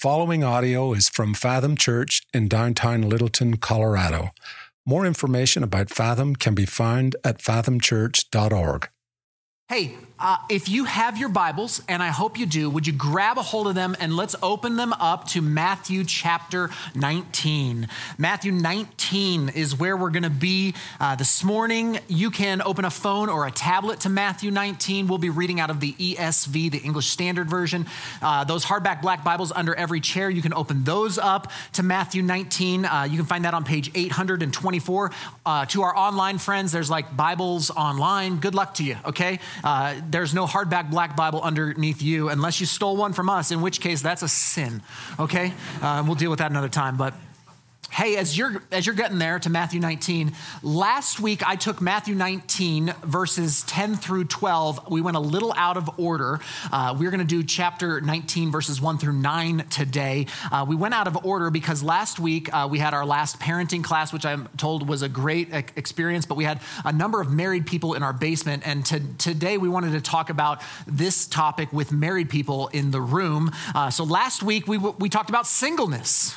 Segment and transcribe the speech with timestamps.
[0.00, 4.30] following audio is from Fathom Church in downtown Littleton, Colorado.
[4.86, 8.88] More information about Fathom can be found at fathomchurch.org.
[9.70, 13.38] Hey, uh, if you have your Bibles, and I hope you do, would you grab
[13.38, 17.88] a hold of them and let's open them up to Matthew chapter 19.
[18.18, 22.00] Matthew 19 is where we're going to be uh, this morning.
[22.06, 25.06] You can open a phone or a tablet to Matthew 19.
[25.06, 27.86] We'll be reading out of the ESV, the English Standard Version.
[28.20, 32.22] Uh, those hardback black Bibles under every chair, you can open those up to Matthew
[32.22, 32.84] 19.
[32.84, 35.12] Uh, you can find that on page 824.
[35.46, 38.36] Uh, to our online friends, there's like Bibles online.
[38.36, 39.38] Good luck to you, okay?
[39.62, 43.60] Uh, there's no hardback black Bible underneath you unless you stole one from us, in
[43.60, 44.82] which case that's a sin,
[45.18, 45.52] okay?
[45.82, 46.96] Uh, we'll deal with that another time.
[46.96, 47.14] But
[47.92, 52.14] Hey, as you're as you're getting there to Matthew 19, last week I took Matthew
[52.14, 54.88] 19 verses 10 through 12.
[54.90, 56.38] We went a little out of order.
[56.72, 60.26] Uh, we're going to do chapter 19 verses 1 through 9 today.
[60.52, 63.82] Uh, we went out of order because last week uh, we had our last parenting
[63.82, 66.26] class, which I'm told was a great experience.
[66.26, 69.68] But we had a number of married people in our basement, and to, today we
[69.68, 73.50] wanted to talk about this topic with married people in the room.
[73.74, 76.36] Uh, so last week we we talked about singleness.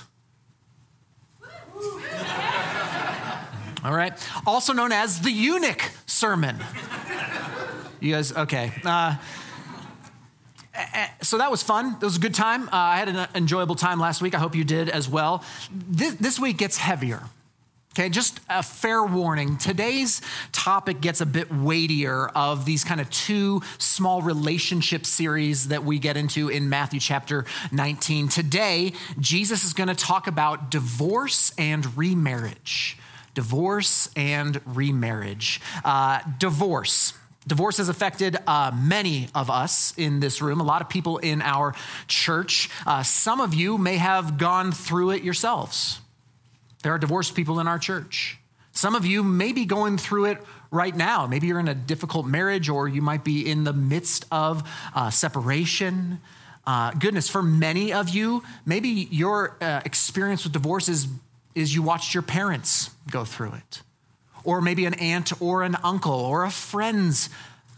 [3.83, 4.13] All right.
[4.45, 6.57] Also known as the eunuch sermon.
[7.99, 8.71] You guys, okay.
[8.83, 9.15] Uh,
[11.21, 11.97] so that was fun.
[12.01, 12.67] It was a good time.
[12.69, 14.33] Uh, I had an enjoyable time last week.
[14.33, 15.43] I hope you did as well.
[15.71, 17.21] This, this week gets heavier.
[17.95, 19.55] Okay, just a fair warning.
[19.57, 20.19] Today's
[20.51, 25.99] topic gets a bit weightier of these kind of two small relationship series that we
[25.99, 28.29] get into in Matthew chapter 19.
[28.29, 32.97] Today, Jesus is going to talk about divorce and remarriage.
[33.35, 35.61] Divorce and remarriage.
[35.85, 37.13] Uh, divorce.
[37.45, 41.43] Divorce has affected uh, many of us in this room, a lot of people in
[41.43, 41.75] our
[42.07, 42.71] church.
[42.87, 45.99] Uh, some of you may have gone through it yourselves.
[46.83, 48.37] There are divorced people in our church.
[48.73, 50.37] Some of you may be going through it
[50.69, 51.27] right now.
[51.27, 55.09] Maybe you're in a difficult marriage or you might be in the midst of uh,
[55.09, 56.19] separation.
[56.65, 61.07] Uh, goodness, for many of you, maybe your uh, experience with divorce is,
[61.55, 63.81] is you watched your parents go through it,
[64.43, 67.29] or maybe an aunt or an uncle or a friend's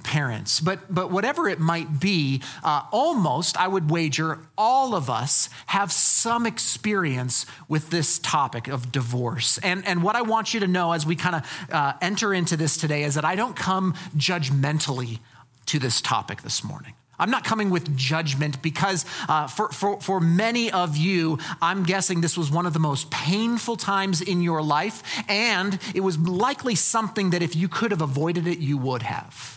[0.05, 0.59] parents.
[0.59, 5.91] But, but whatever it might be, uh, almost, I would wager, all of us have
[5.91, 9.57] some experience with this topic of divorce.
[9.57, 12.55] And, and what I want you to know as we kind of uh, enter into
[12.55, 15.19] this today is that I don't come judgmentally
[15.66, 16.93] to this topic this morning.
[17.17, 22.22] I'm not coming with judgment because uh, for, for, for many of you, I'm guessing
[22.22, 26.75] this was one of the most painful times in your life, and it was likely
[26.75, 29.54] something that if you could have avoided it, you would have.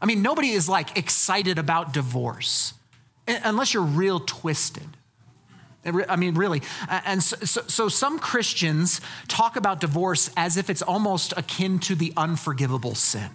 [0.00, 2.74] I mean, nobody is like excited about divorce
[3.26, 4.88] unless you're real twisted.
[5.84, 6.62] I mean, really.
[6.88, 11.94] And so, so, so, some Christians talk about divorce as if it's almost akin to
[11.94, 13.30] the unforgivable sin.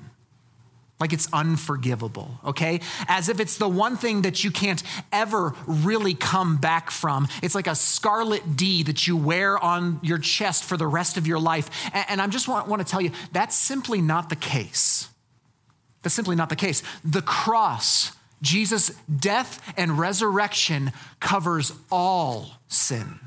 [0.99, 2.79] Like it's unforgivable, okay?
[3.07, 4.81] As if it's the one thing that you can't
[5.11, 7.27] ever really come back from.
[7.43, 11.27] It's like a scarlet D that you wear on your chest for the rest of
[11.27, 11.69] your life.
[11.93, 15.09] And, I just want, want to tell you, that's simply not the case.
[16.05, 16.83] That's simply not the case.
[17.03, 18.11] The cross,
[18.43, 23.19] Jesus' death and resurrection covers all sin.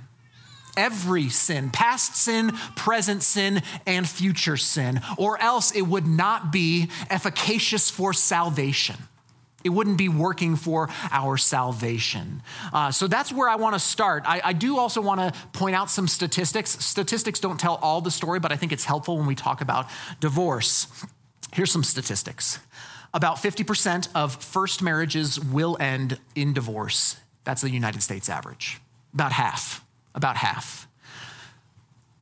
[0.77, 6.89] Every sin, past sin, present sin, and future sin, or else it would not be
[7.11, 8.95] efficacious for salvation.
[9.65, 12.43] It wouldn't be working for our salvation.
[12.73, 14.23] Uh, so that's where I want to start.
[14.25, 16.71] I, I do also want to point out some statistics.
[16.79, 19.87] Statistics don't tell all the story, but I think it's helpful when we talk about
[20.21, 20.87] divorce.
[21.53, 22.61] Here's some statistics
[23.15, 27.17] about 50% of first marriages will end in divorce.
[27.45, 28.81] That's the United States average.
[29.15, 29.85] About half.
[30.15, 30.87] About half.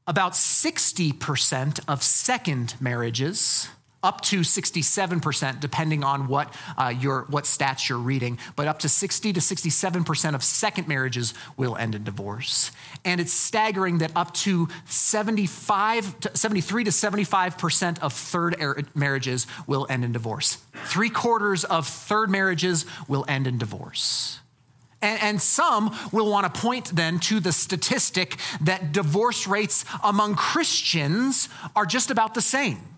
[0.07, 3.69] About 60% of second marriages
[4.07, 8.89] up to 67%, depending on what, uh, your, what stats you're reading, but up to
[8.89, 12.71] 60 to 67% of second marriages will end in divorce.
[13.05, 19.49] And it's staggering that up to 75 to 73 to 75% of third er, marriages
[19.67, 20.59] will end in divorce.
[20.85, 24.39] Three quarters of third marriages will end in divorce.
[25.03, 30.37] And, and, some will want to point then to the statistic that divorce rates among
[30.37, 32.96] Christians are just about the same.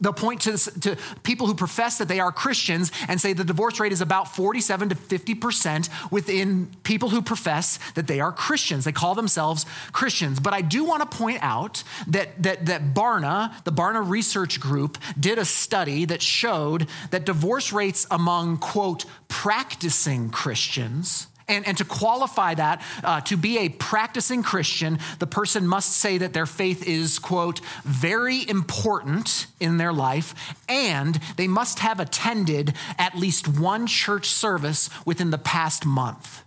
[0.00, 3.80] They'll point to, to, people who profess that they are Christians and say the divorce
[3.80, 8.84] rate is about 47 to 50% within people who profess that they are Christians.
[8.84, 10.38] They call themselves Christians.
[10.38, 14.98] But I do want to point out that, that, that Barna, the Barna Research Group,
[15.18, 21.84] did a study that showed that divorce rates among, quote, practicing Christians And, and to
[21.84, 26.86] qualify that, uh, to be a practicing Christian, the person must say that their faith
[26.86, 33.86] is, quote, very important in their life, and they must have attended at least one
[33.86, 36.44] church service within the past month.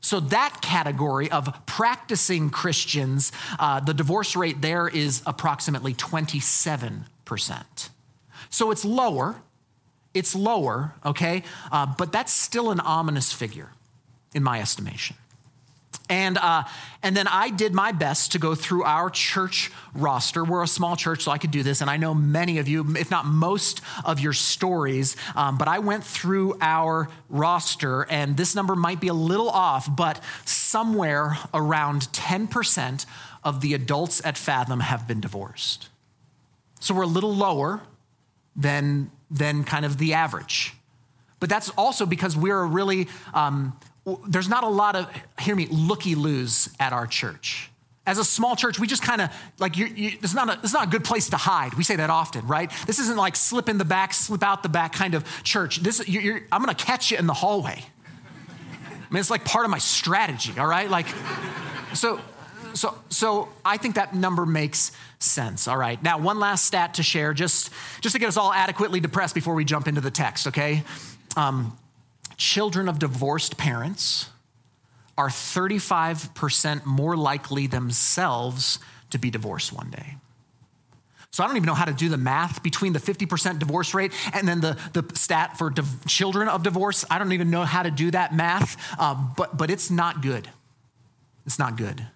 [0.00, 7.88] So, that category of practicing Christians, uh, the divorce rate there is approximately 27%.
[8.50, 9.42] So, it's lower.
[10.14, 11.42] It's lower, okay?
[11.72, 13.70] Uh, but that's still an ominous figure
[14.34, 15.16] in my estimation.
[16.10, 16.64] And, uh,
[17.02, 20.42] and then I did my best to go through our church roster.
[20.42, 21.82] We're a small church, so I could do this.
[21.82, 25.80] And I know many of you, if not most of your stories, um, but I
[25.80, 32.02] went through our roster, and this number might be a little off, but somewhere around
[32.12, 33.06] 10%
[33.44, 35.88] of the adults at Fathom have been divorced.
[36.80, 37.82] So we're a little lower
[38.56, 40.74] than, than kind of the average.
[41.40, 43.78] But that's also because we're a really um,
[44.26, 45.10] there's not a lot of,
[45.40, 47.70] hear me, looky loos at our church.
[48.06, 50.86] As a small church, we just kind of like you, it's not a it's not
[50.86, 51.74] a good place to hide.
[51.74, 52.72] We say that often, right?
[52.86, 55.80] This isn't like slip in the back, slip out the back kind of church.
[55.82, 57.84] This you, I'm going to catch you in the hallway.
[57.84, 60.58] I mean, it's like part of my strategy.
[60.58, 61.06] All right, like
[61.92, 62.18] so
[62.72, 65.68] so so I think that number makes sense.
[65.68, 66.02] All right.
[66.02, 67.70] Now, one last stat to share, just
[68.00, 70.46] just to get us all adequately depressed before we jump into the text.
[70.46, 70.82] Okay.
[71.36, 71.76] Um,
[72.38, 74.30] children of divorced parents
[75.18, 78.78] are 35% more likely themselves
[79.10, 80.16] to be divorced one day.
[81.30, 84.12] So I don't even know how to do the math between the 50% divorce rate
[84.32, 87.04] and then the, the stat for div- children of divorce.
[87.10, 90.48] I don't even know how to do that math, uh, but, but it's not good.
[91.44, 92.06] It's not good.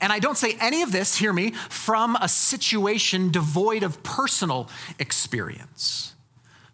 [0.00, 4.68] And I don't say any of this, hear me, from a situation devoid of personal
[4.98, 6.14] experience.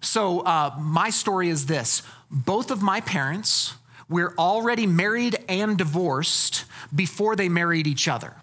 [0.07, 3.75] So uh, my story is this both of my parents
[4.09, 6.65] were already married and divorced
[6.95, 8.37] before they married each other.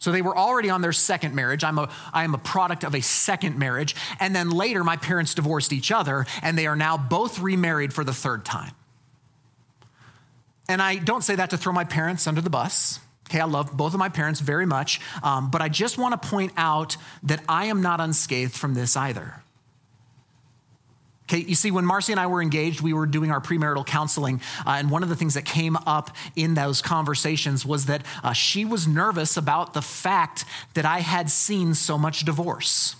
[0.00, 1.62] So they were already on their second marriage.
[1.62, 3.94] I'm a, I am a product of a second marriage.
[4.18, 8.04] And then later, my parents divorced each other, and they are now both remarried for
[8.04, 8.72] the third time.
[10.68, 13.00] And I don't say that to throw my parents under the bus.
[13.28, 15.00] Okay, I love both of my parents very much.
[15.22, 18.96] Um, but I just want to point out that I am not unscathed from this
[18.96, 19.42] either.
[21.30, 24.40] Okay, you see, when Marcy and I were engaged, we were doing our premarital counseling,
[24.66, 28.32] uh, and one of the things that came up in those conversations was that uh,
[28.32, 32.96] she was nervous about the fact that I had seen so much divorce.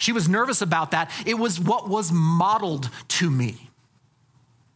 [0.00, 1.12] She was nervous about that.
[1.26, 3.70] It was what was modeled to me.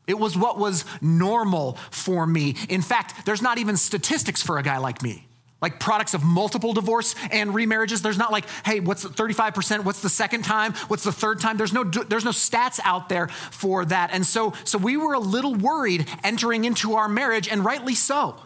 [0.07, 2.55] It was what was normal for me.
[2.69, 5.27] In fact, there's not even statistics for a guy like me
[5.63, 8.03] like products of multiple divorce and remarriages.
[8.03, 9.85] There's not like, hey, what's the 35%?
[9.85, 10.75] What's the second time?
[10.89, 11.57] What's the third time?
[11.57, 14.11] There's no, there's no stats out there for that.
[14.13, 18.37] And so, so we were a little worried entering into our marriage, and rightly so.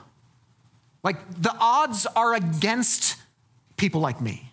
[1.03, 3.17] Like the odds are against
[3.77, 4.53] people like me.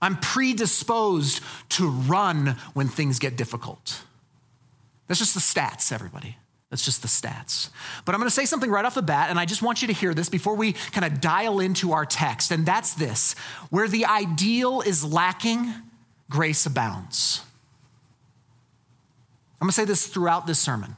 [0.00, 1.40] I'm predisposed
[1.70, 4.02] to run when things get difficult.
[5.06, 6.36] That's just the stats, everybody.
[6.72, 7.68] That's just the stats.
[8.06, 9.88] But I'm going to say something right off the bat, and I just want you
[9.88, 12.50] to hear this before we kind of dial into our text.
[12.50, 13.34] And that's this
[13.68, 15.70] where the ideal is lacking,
[16.30, 17.42] grace abounds.
[19.60, 20.96] I'm going to say this throughout this sermon.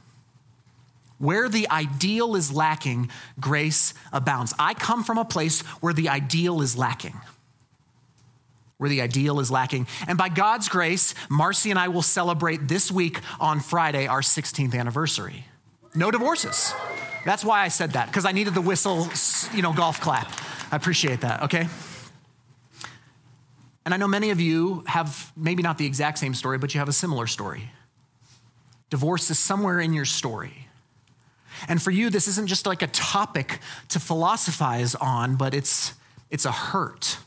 [1.17, 4.53] Where the ideal is lacking, grace abounds.
[4.57, 7.19] I come from a place where the ideal is lacking.
[8.77, 9.87] Where the ideal is lacking.
[10.07, 14.73] And by God's grace, Marcy and I will celebrate this week on Friday our 16th
[14.73, 15.43] anniversary.
[15.95, 16.73] No divorces.
[17.23, 19.07] That's why I said that, because I needed the whistle,
[19.53, 20.31] you know, golf clap.
[20.71, 21.67] I appreciate that, okay?
[23.85, 26.79] And I know many of you have maybe not the exact same story, but you
[26.79, 27.71] have a similar story.
[28.89, 30.67] Divorce is somewhere in your story.
[31.67, 33.59] And for you, this isn't just like a topic
[33.89, 35.93] to philosophize on, but it's,
[36.29, 37.17] it's a hurt,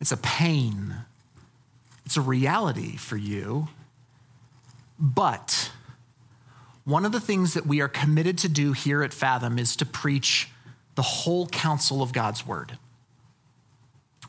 [0.00, 0.94] it's a pain,
[2.04, 3.68] it's a reality for you.
[4.98, 5.70] But
[6.86, 9.84] one of the things that we are committed to do here at Fathom is to
[9.84, 10.48] preach
[10.94, 12.78] the whole counsel of God's word.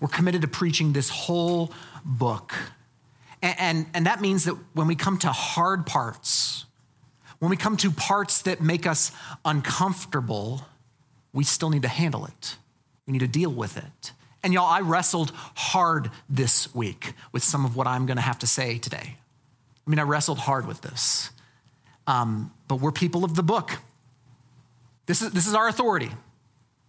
[0.01, 1.71] We're committed to preaching this whole
[2.03, 2.55] book.
[3.43, 6.65] And, and, and, that means that when we come to hard parts,
[7.37, 9.11] when we come to parts that make us
[9.45, 10.65] uncomfortable,
[11.33, 12.57] we still need to handle it.
[13.05, 14.13] We need to deal with it.
[14.41, 18.39] And y'all, I wrestled hard this week with some of what I'm going to have
[18.39, 19.17] to say today.
[19.85, 21.29] I mean, I wrestled hard with this.
[22.07, 23.79] Um, but we're people of the book.
[25.05, 26.09] This is, this is our authority.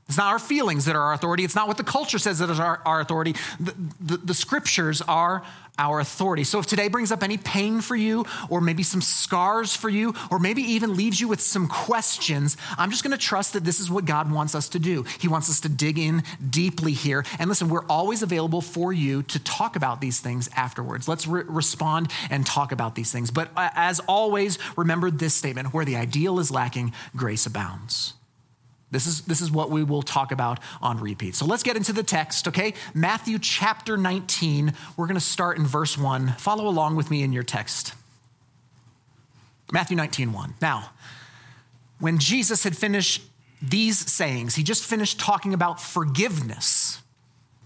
[0.08, 1.44] It's not our feelings that are our authority.
[1.44, 3.34] It's not what the culture says that is our, our authority.
[3.60, 5.42] The, the, the, scriptures are
[5.78, 6.44] our authority.
[6.44, 10.14] So if today brings up any pain for you, or maybe some scars for you,
[10.30, 13.80] or maybe even leaves you with some questions, I'm just going to trust that this
[13.80, 15.04] is what God wants us to do.
[15.20, 17.22] He wants us to dig in deeply here.
[17.38, 21.06] And listen, we're always available for you to talk about these things afterwards.
[21.06, 23.30] Let's re- respond and talk about these things.
[23.30, 28.14] But uh, as always, remember this statement where the ideal is lacking, grace abounds.
[28.90, 31.34] This is, this is what we will talk about on repeat.
[31.34, 32.72] So let's get into the text, okay?
[32.94, 34.72] Matthew chapter 19.
[34.96, 36.34] We're going to start in verse 1.
[36.38, 37.92] Follow along with me in your text.
[39.70, 40.54] Matthew 19, 1.
[40.62, 40.90] Now,
[42.00, 43.22] when Jesus had finished
[43.60, 47.02] these sayings, he just finished talking about forgiveness,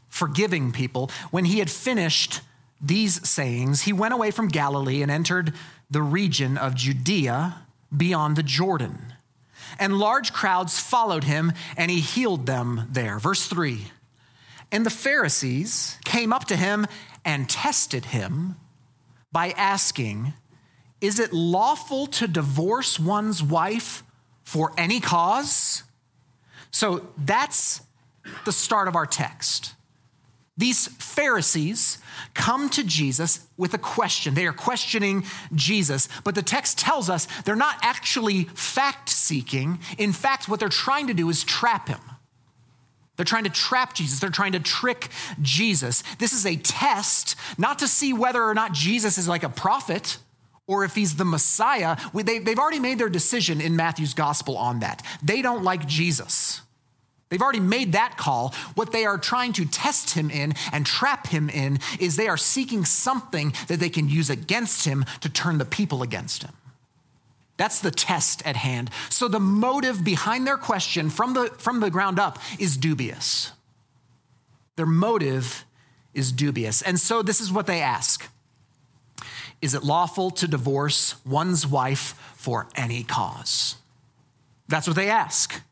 [0.08, 1.08] forgiving people.
[1.30, 2.40] When he had finished
[2.80, 5.54] these sayings, he went away from Galilee and entered
[5.88, 7.58] the region of Judea
[7.96, 9.11] beyond the Jordan
[9.78, 13.18] and large crowds followed him, and he healed them there.
[13.18, 13.86] Verse 3
[14.70, 16.86] And the Pharisees came up to him
[17.24, 18.56] and tested him
[19.30, 20.34] by asking,
[21.00, 24.02] Is it lawful to divorce one's wife
[24.44, 25.82] for any cause?
[26.70, 27.82] So that's
[28.44, 29.74] the start of our text.
[30.62, 31.98] These Pharisees
[32.34, 34.34] come to Jesus with a question.
[34.34, 39.80] They are questioning Jesus, but the text tells us they're not actually fact seeking.
[39.98, 41.98] In fact, what they're trying to do is trap him.
[43.16, 44.20] They're trying to trap Jesus.
[44.20, 45.08] They're trying to trick
[45.40, 46.04] Jesus.
[46.20, 50.18] This is a test, not to see whether or not Jesus is like a prophet
[50.68, 51.96] or if he's the Messiah.
[52.14, 55.04] They've already made their decision in Matthew's gospel on that.
[55.24, 56.60] They don't like Jesus.
[57.32, 58.52] They've already made that call.
[58.74, 62.36] What they are trying to test him in and trap him in is they are
[62.36, 66.52] seeking something that they can use against him to turn the people against him.
[67.56, 68.90] That's the test at hand.
[69.08, 73.52] So the motive behind their question from the, from the ground up is dubious.
[74.76, 75.64] Their motive
[76.12, 76.82] is dubious.
[76.82, 78.28] And so this is what they ask
[79.62, 83.76] Is it lawful to divorce one's wife for any cause?
[84.68, 85.62] That's what they ask.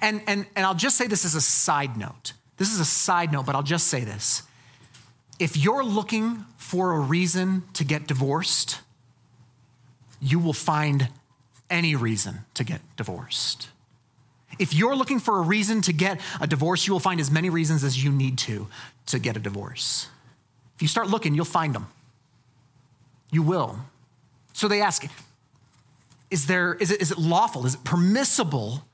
[0.00, 2.32] And, and, and I'll just say this as a side note.
[2.56, 4.42] This is a side note, but I'll just say this.
[5.38, 8.80] If you're looking for a reason to get divorced,
[10.20, 11.08] you will find
[11.68, 13.68] any reason to get divorced.
[14.58, 17.50] If you're looking for a reason to get a divorce, you will find as many
[17.50, 18.68] reasons as you need to
[19.06, 20.08] to get a divorce.
[20.76, 21.88] If you start looking, you'll find them.
[23.30, 23.80] You will.
[24.52, 25.04] So they ask,
[26.30, 27.66] is, there, is, it, is it lawful?
[27.66, 28.84] Is it permissible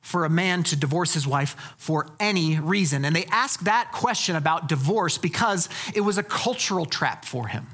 [0.00, 3.04] for a man to divorce his wife for any reason.
[3.04, 7.66] And they asked that question about divorce because it was a cultural trap for him.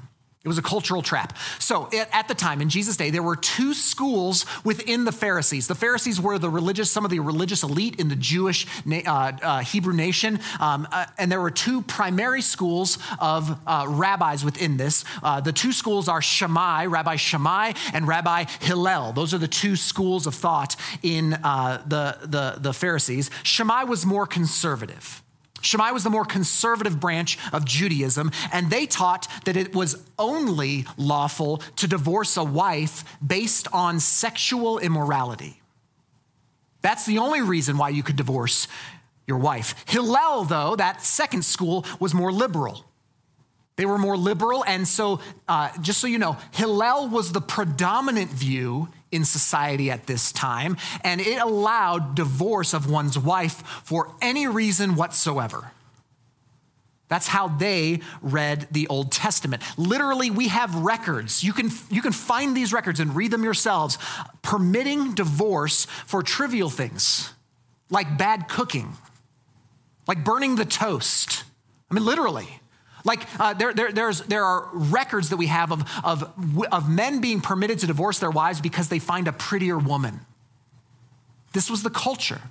[0.45, 1.35] It was a cultural trap.
[1.57, 5.65] So at the time, in Jesus' day, there were two schools within the Pharisees.
[5.65, 9.59] The Pharisees were the religious, some of the religious elite in the Jewish uh, uh,
[9.61, 10.39] Hebrew nation.
[10.59, 15.03] Um, uh, and there were two primary schools of uh, rabbis within this.
[15.23, 19.13] Uh, the two schools are Shammai, Rabbi Shammai, and Rabbi Hillel.
[19.13, 23.31] Those are the two schools of thought in uh, the, the, the Pharisees.
[23.41, 25.23] Shammai was more conservative.
[25.65, 30.85] Shammai was the more conservative branch of Judaism, and they taught that it was only
[30.95, 35.61] lawful to divorce a wife based on sexual immorality.
[36.81, 38.67] That's the only reason why you could divorce
[39.25, 39.73] your wife.
[39.87, 42.85] Hillel, though, that second school, was more liberal.
[43.75, 48.29] They were more liberal, and so uh, just so you know, Hillel was the predominant
[48.29, 54.47] view in society at this time, and it allowed divorce of one's wife for any
[54.47, 55.71] reason whatsoever.
[57.07, 59.61] That's how they read the Old Testament.
[59.77, 61.43] Literally, we have records.
[61.43, 63.97] You can, you can find these records and read them yourselves,
[64.41, 67.31] permitting divorce for trivial things
[67.89, 68.97] like bad cooking,
[70.07, 71.43] like burning the toast.
[71.89, 72.59] I mean, literally.
[73.05, 76.33] Like uh, there, there, there are records that we have of, of,
[76.71, 80.21] of men being permitted to divorce their wives because they find a prettier woman.
[81.53, 82.41] This was the culture,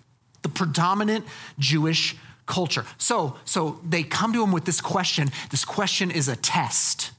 [0.43, 1.27] the predominant
[1.59, 2.87] Jewish culture.
[2.99, 5.31] So, so they come to him with this question.
[5.51, 7.11] This question is a test.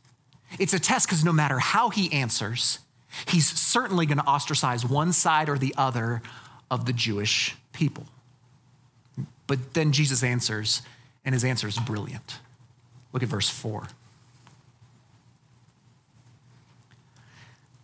[0.57, 2.79] It's a test because no matter how he answers,
[3.27, 6.21] he's certainly going to ostracize one side or the other
[6.71, 8.05] of the Jewish people.
[9.47, 10.81] But then Jesus answers,
[11.23, 12.39] and his answer is brilliant.
[13.15, 13.87] Look at verse 4.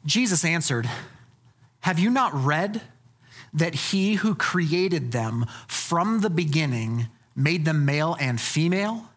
[0.06, 0.90] Jesus answered,
[1.80, 2.82] Have you not read
[3.54, 9.10] that he who created them from the beginning made them male and female?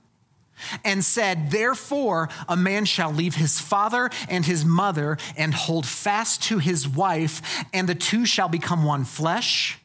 [0.85, 6.45] And said, Therefore, a man shall leave his father and his mother and hold fast
[6.45, 9.81] to his wife, and the two shall become one flesh.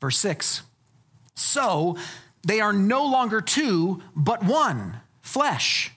[0.00, 0.62] Verse 6
[1.34, 1.96] So
[2.46, 5.92] they are no longer two, but one flesh.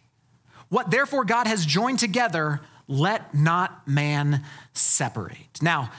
[0.70, 5.62] What therefore God has joined together, let not man separate.
[5.62, 5.92] Now,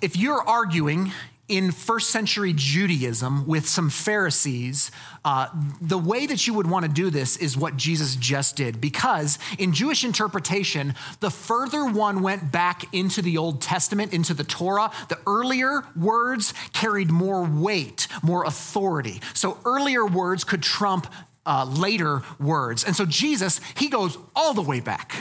[0.00, 1.12] if you're arguing
[1.48, 4.90] in first century Judaism with some Pharisees,
[5.24, 5.48] uh,
[5.80, 8.80] the way that you would want to do this is what Jesus just did.
[8.80, 14.44] Because in Jewish interpretation, the further one went back into the Old Testament, into the
[14.44, 19.20] Torah, the earlier words carried more weight, more authority.
[19.34, 21.06] So earlier words could trump
[21.46, 22.84] uh, later words.
[22.84, 25.14] And so Jesus, he goes all the way back.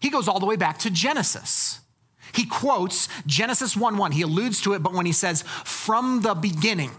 [0.00, 1.80] He goes all the way back to Genesis.
[2.32, 4.12] He quotes Genesis 1 1.
[4.12, 6.90] He alludes to it, but when he says, from the beginning,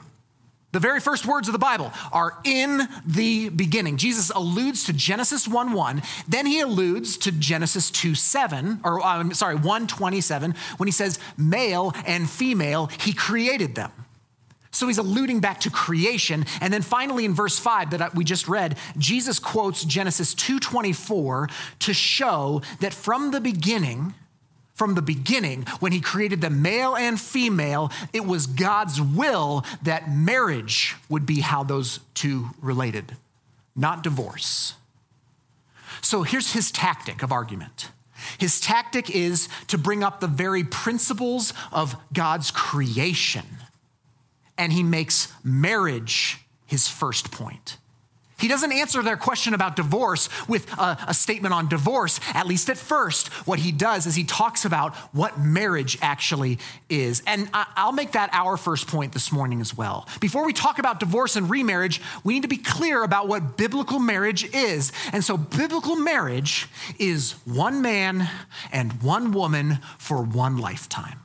[0.71, 3.95] the very first words of the Bible are in the beginning.
[3.95, 6.01] Jesus alludes to Genesis 1 1.
[6.27, 11.17] Then he alludes to Genesis 2 7, or I'm sorry, 1 27, when he says,
[11.37, 13.91] male and female, he created them.
[14.75, 16.45] So he's alluding back to creation.
[16.59, 21.93] And then finally in verse 5 that we just read, Jesus quotes Genesis 2:24 to
[21.93, 24.13] show that from the beginning
[24.75, 30.11] from the beginning, when he created the male and female, it was God's will that
[30.11, 33.15] marriage would be how those two related,
[33.73, 34.73] not divorce.
[36.01, 37.89] So here's his tactic of argument.
[38.37, 43.45] His tactic is to bring up the very principles of God's creation,
[44.57, 47.77] and he makes marriage his first point.
[48.37, 52.69] He doesn't answer their question about divorce with a, a, statement on divorce, at least
[52.69, 53.29] at first.
[53.47, 56.59] What he does is he talks about what marriage actually
[56.89, 57.23] is.
[57.25, 60.05] And I, I'll make that our first point this morning as well.
[60.19, 63.99] Before we talk about divorce and remarriage, we need to be clear about what biblical
[63.99, 64.91] marriage is.
[65.13, 66.67] And so, biblical marriage
[66.99, 68.29] is one man
[68.69, 71.19] and one woman for one lifetime.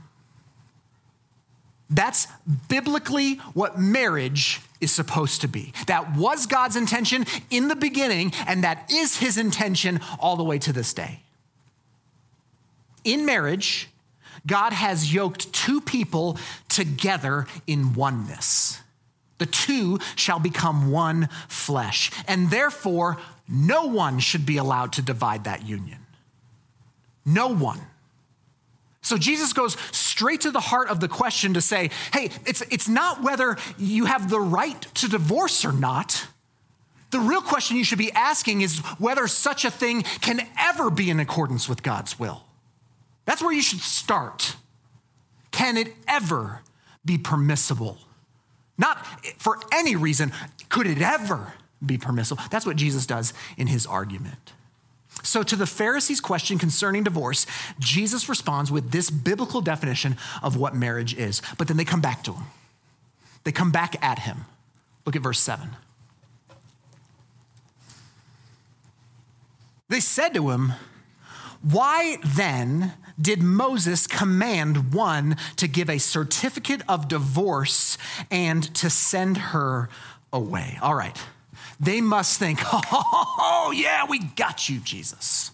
[1.91, 2.29] That's
[2.69, 5.73] biblically what marriage is supposed to be.
[5.89, 10.59] That was God's intention in the beginning, and that is his intention all the way
[10.61, 11.21] to this day.
[13.03, 13.89] In marriage,
[14.47, 18.81] God has yoked two people together in oneness.
[19.39, 25.45] The two shall become one flesh, and therefore, no one should be allowed to divide
[25.45, 25.99] that union.
[27.25, 27.81] No one.
[29.03, 29.77] So Jesus goes
[30.21, 34.05] straight to the heart of the question to say, hey, it's, it's not whether you
[34.05, 36.27] have the right to divorce or not.
[37.11, 41.09] The real question you should be asking is whether such a thing can ever be
[41.09, 42.45] in accordance with God's will.
[43.25, 44.57] That's where you should start.
[45.53, 46.61] Can it ever
[47.03, 47.97] be permissible?
[48.77, 48.99] Not
[49.39, 50.33] for any reason,
[50.69, 51.55] could it ever
[51.85, 52.43] be permissible?
[52.51, 54.53] That's what Jesus does in his argument.
[55.23, 57.47] So, to the Pharisees' question concerning divorce,
[57.79, 61.43] Jesus responds with this biblical definition of what marriage is.
[61.59, 62.45] But then they come back to him.
[63.45, 64.47] They come back at him.
[65.05, 65.77] Look at verse 7.
[69.89, 70.75] They said to him,
[71.61, 77.99] Why then did Moses command one to give a certificate of divorce
[78.31, 79.89] and to send her
[80.33, 80.79] away?
[80.81, 81.21] All right
[81.81, 85.51] they must think, oh, yeah, we got you, Jesus.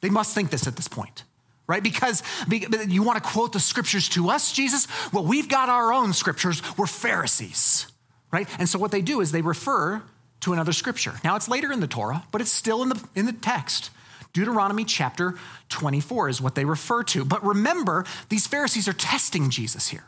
[0.00, 1.22] They must think this at this point,
[1.66, 1.82] right?
[1.82, 4.86] Because you want to quote the scriptures to us, Jesus?
[5.12, 6.60] Well, we've got our own scriptures.
[6.76, 7.86] We're Pharisees,
[8.30, 8.48] right?
[8.58, 10.02] And so what they do is they refer
[10.40, 11.14] to another scripture.
[11.22, 13.90] Now, it's later in the Torah, but it's still in the, in the text.
[14.34, 15.38] Deuteronomy chapter
[15.68, 17.24] 24 is what they refer to.
[17.24, 20.04] But remember, these Pharisees are testing Jesus here.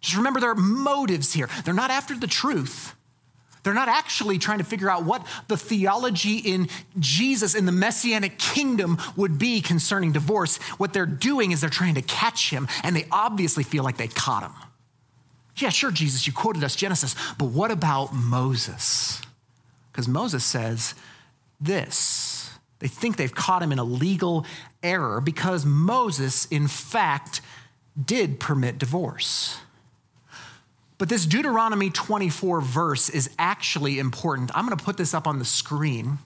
[0.00, 1.48] Just remember their motives here.
[1.64, 2.94] They're not after the truth.
[3.62, 8.38] They're not actually trying to figure out what the theology in Jesus in the messianic
[8.38, 10.56] kingdom would be concerning divorce.
[10.78, 14.08] What they're doing is they're trying to catch him, and they obviously feel like they
[14.08, 14.52] caught him.
[15.56, 19.20] Yeah, sure, Jesus, you quoted us Genesis, but what about Moses?
[19.92, 20.94] Because Moses says
[21.60, 22.50] this.
[22.78, 24.44] They think they've caught him in a legal
[24.82, 27.40] error because Moses, in fact,
[28.02, 29.58] did permit divorce.
[31.02, 34.52] But this Deuteronomy 24 verse is actually important.
[34.54, 36.18] I'm going to put this up on the screen.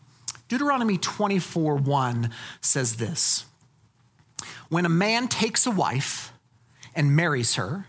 [0.48, 3.46] Deuteronomy 24 1 says this
[4.68, 6.30] When a man takes a wife
[6.94, 7.86] and marries her,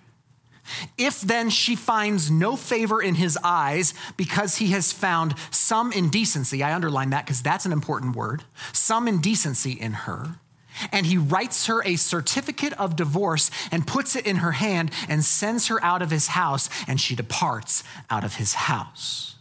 [0.98, 6.64] if then she finds no favor in his eyes because he has found some indecency,
[6.64, 10.40] I underline that because that's an important word, some indecency in her,
[10.92, 15.24] and he writes her a certificate of divorce and puts it in her hand and
[15.24, 19.36] sends her out of his house, and she departs out of his house.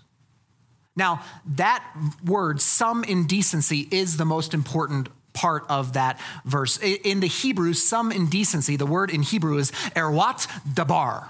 [0.94, 1.22] Now,
[1.56, 1.84] that
[2.24, 6.78] word, some indecency, is the most important part of that verse.
[6.78, 11.28] In the Hebrew, some indecency, the word in Hebrew is erwat dabar.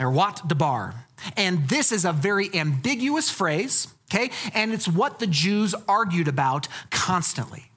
[0.00, 0.94] or wat debar.
[1.36, 4.30] And this is a very ambiguous phrase, okay?
[4.54, 7.70] And it's what the Jews argued about constantly.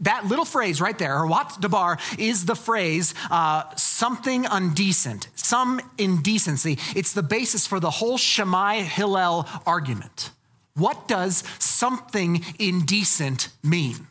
[0.00, 5.80] That little phrase right there, or wat debar, is the phrase uh, something undecent, some
[5.96, 6.78] indecency.
[6.94, 10.30] It's the basis for the whole Shammai Hillel argument.
[10.74, 14.06] What does something indecent mean?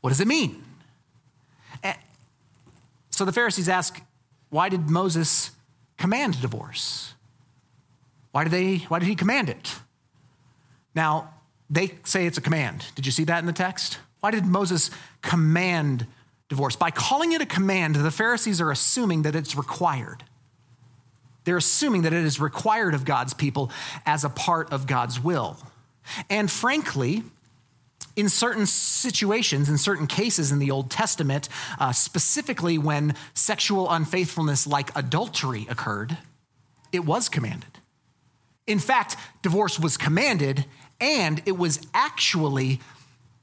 [0.00, 0.62] What does it mean?
[1.82, 1.94] Eh,
[3.10, 4.00] so the Pharisees ask,
[4.50, 5.50] why did Moses
[5.96, 7.14] command divorce?
[8.30, 9.74] Why did, they, why did he command it?
[10.94, 11.34] Now,
[11.68, 12.86] they say it's a command.
[12.94, 13.98] Did you see that in the text?
[14.20, 14.90] Why did Moses
[15.22, 16.06] command
[16.48, 16.76] divorce?
[16.76, 20.24] By calling it a command, the Pharisees are assuming that it's required.
[21.44, 23.70] They're assuming that it is required of God's people
[24.04, 25.56] as a part of God's will.
[26.28, 27.24] And frankly,
[28.16, 34.66] in certain situations, in certain cases in the Old Testament, uh, specifically when sexual unfaithfulness
[34.66, 36.18] like adultery occurred,
[36.92, 37.78] it was commanded.
[38.66, 40.66] In fact, divorce was commanded,
[41.00, 42.80] and it was actually,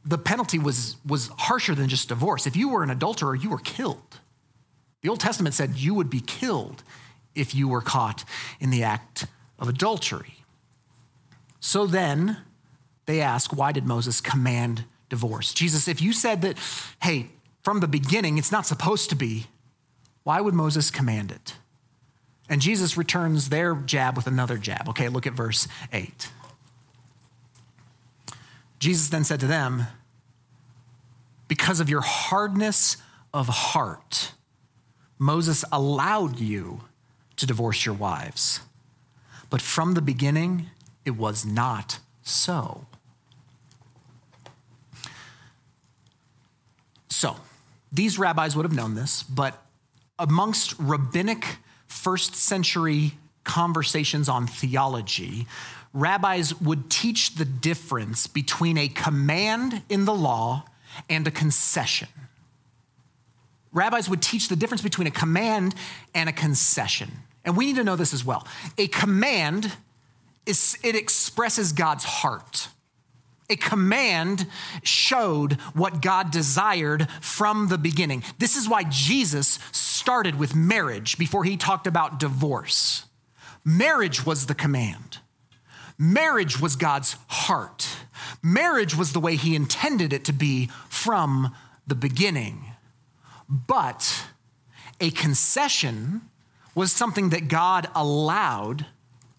[0.08, 2.48] the penalty was, was harsher than just divorce.
[2.48, 4.20] If you were an adulterer, you were killed.
[5.02, 6.84] The Old Testament said you would be killed
[7.36, 8.24] if you were caught
[8.60, 9.28] in the act
[9.60, 10.36] of adultery.
[11.60, 12.38] So then,
[13.06, 15.54] they ask, why did Moses command divorce?
[15.54, 16.58] Jesus, if you said that,
[17.02, 17.28] hey,
[17.63, 19.48] from the beginning, it's not supposed to be,
[20.24, 21.56] why would Moses command it?
[22.50, 24.88] And Jesus returns their jab with another jab.
[24.89, 26.30] Okay, look at verse 8.
[28.80, 29.88] Jesus then said to them,
[31.48, 32.98] Because of your hardness
[33.34, 34.34] of heart,
[35.20, 36.82] Moses allowed you
[37.38, 38.62] to divorce your wives.
[39.50, 40.68] But from the beginning,
[41.06, 42.88] it was not so.
[47.10, 47.38] So,
[47.92, 49.64] these rabbis would have known this, but
[50.20, 51.58] amongst rabbinic
[51.88, 55.48] first century conversations on theology,
[55.94, 60.66] rabbis would teach the difference between a command in the law
[61.10, 62.08] and a concession.
[63.72, 65.76] Rabbis would teach the difference between a command
[66.16, 67.12] and a concession.
[67.46, 68.48] And we need to know this as well.
[68.78, 69.72] A command
[70.46, 72.70] is it expresses God's heart.
[73.50, 74.48] A command
[74.84, 78.24] showed what God desired from the beginning.
[78.40, 83.06] This is why Jesus started with marriage before he talked about divorce.
[83.64, 85.20] Marriage was the command.
[85.98, 87.88] Marriage was God's heart.
[88.44, 90.70] Marriage was the way he intended it to be
[91.08, 91.56] from
[91.88, 92.74] the beginning.
[93.48, 94.26] But
[95.00, 96.24] a concession
[96.76, 98.88] was something that God allowed,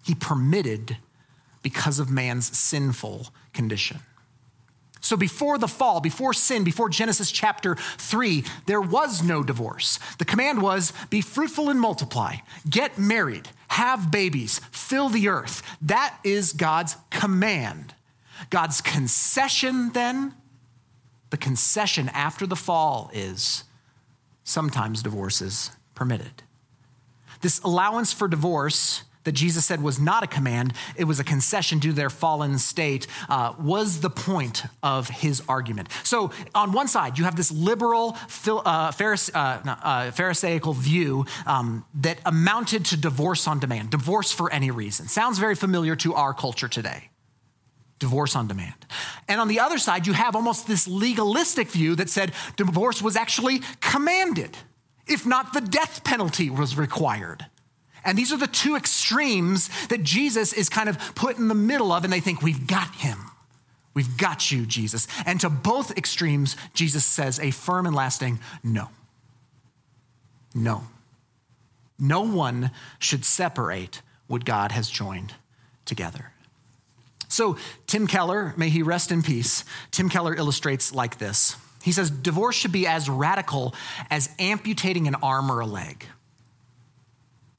[0.03, 0.97] he permitted
[1.63, 4.01] because of man's sinful condition.
[5.03, 9.99] So before the fall, before sin, before Genesis chapter 3, there was no divorce.
[10.17, 15.63] The command was be fruitful and multiply, get married, have babies, fill the earth.
[15.83, 17.93] That is God's command.
[18.49, 20.33] God's concession then,
[21.31, 23.65] the concession after the fall is
[24.45, 26.43] sometimes divorce is permitted.
[27.41, 31.81] This allowance for divorce that Jesus said was not a command, it was a concession
[31.81, 35.91] due to their fallen state, uh, was the point of his argument.
[36.03, 41.85] So, on one side, you have this liberal, uh, Pharise- uh, uh, Pharisaical view um,
[41.97, 45.09] that amounted to divorce on demand, divorce for any reason.
[45.09, 47.11] Sounds very familiar to our culture today.
[47.99, 48.87] Divorce on demand.
[49.27, 53.17] And on the other side, you have almost this legalistic view that said divorce was
[53.17, 54.57] actually commanded,
[55.07, 57.47] if not the death penalty was required.
[58.05, 61.93] And these are the two extremes that Jesus is kind of put in the middle
[61.93, 63.19] of, and they think, We've got him.
[63.95, 65.09] We've got you, Jesus.
[65.27, 68.91] And to both extremes, Jesus says a firm and lasting no.
[70.55, 70.85] No.
[71.99, 75.35] No one should separate what God has joined
[75.85, 76.33] together.
[77.29, 81.57] So, Tim Keller, may he rest in peace, Tim Keller illustrates like this.
[81.83, 83.75] He says, Divorce should be as radical
[84.11, 86.05] as amputating an arm or a leg.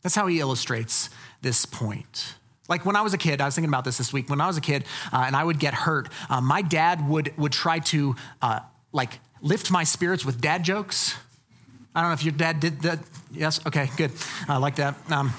[0.02, 1.10] That's how he illustrates
[1.42, 2.36] this point.
[2.68, 4.30] Like when I was a kid, I was thinking about this this week.
[4.30, 7.36] When I was a kid uh, and I would get hurt, uh, my dad would,
[7.38, 8.60] would try to uh,
[8.92, 11.16] like lift my spirits with dad jokes.
[11.96, 13.00] I don't know if your dad did that.
[13.32, 13.60] Yes?
[13.66, 14.12] Okay, good.
[14.48, 14.96] I like that.
[15.12, 15.34] Um,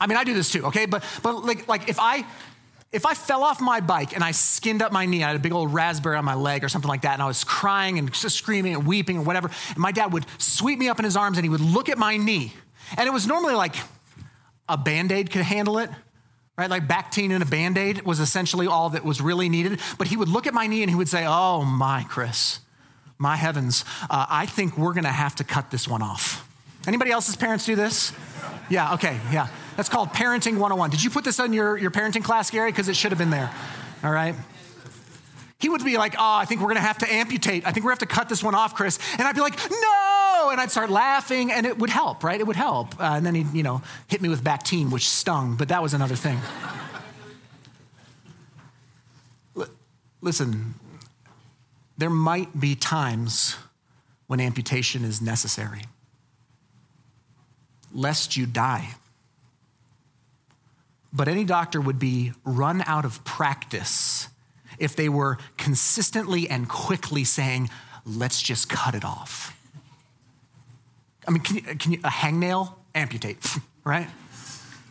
[0.00, 0.86] I mean, I do this too, okay?
[0.86, 2.24] But, but like, like if I,
[2.92, 5.40] if I fell off my bike and I skinned up my knee, I had a
[5.40, 8.14] big old raspberry on my leg or something like that, and I was crying and
[8.14, 11.36] screaming and weeping or whatever, and my dad would sweep me up in his arms
[11.36, 12.52] and he would look at my knee
[12.96, 13.74] and it was normally like
[14.68, 15.90] a band aid could handle it,
[16.56, 16.70] right?
[16.70, 19.80] Like Bactine and a band aid was essentially all that was really needed.
[19.98, 22.60] But he would look at my knee and he would say, Oh, my, Chris,
[23.18, 26.48] my heavens, uh, I think we're to have to cut this one off.
[26.86, 28.12] Anybody else's parents do this?
[28.68, 29.48] Yeah, okay, yeah.
[29.76, 30.90] That's called Parenting 101.
[30.90, 32.70] Did you put this on your, your parenting class, Gary?
[32.70, 33.50] Because it should have been there.
[34.02, 34.34] All right?
[35.58, 37.66] He would be like, oh, I think we're gonna have to amputate.
[37.66, 38.98] I think gonna have to cut this one off, Chris.
[39.18, 40.50] And I'd be like, no!
[40.52, 42.38] And I'd start laughing, and it would help, right?
[42.38, 43.00] It would help.
[43.00, 45.94] Uh, and then he'd, you know, hit me with Bactine, which stung, but that was
[45.94, 46.38] another thing.
[49.56, 49.68] L-
[50.20, 50.74] listen,
[51.96, 53.56] there might be times
[54.26, 55.82] when amputation is necessary,
[57.92, 58.90] lest you die.
[61.16, 64.28] But any doctor would be run out of practice
[64.78, 67.70] if they were consistently and quickly saying,
[68.04, 69.56] let's just cut it off.
[71.26, 72.74] I mean, can you, can you a hangnail?
[72.94, 73.38] Amputate,
[73.84, 74.08] right?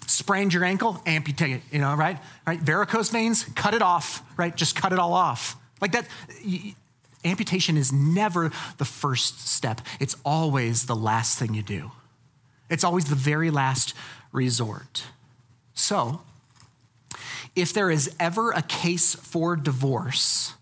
[0.07, 0.99] Sprained your ankle?
[1.05, 2.17] Amputate you know, right?
[2.47, 2.59] Right?
[2.59, 3.45] Varicose veins?
[3.55, 4.55] Cut it off, right?
[4.55, 5.55] Just cut it all off.
[5.79, 6.07] Like that,
[7.23, 9.81] amputation is never the first step.
[9.99, 11.91] It's always the last thing you do.
[12.67, 13.93] It's always the very last
[14.31, 15.03] resort.
[15.75, 16.21] So,
[17.55, 20.53] if there is ever a case for divorce,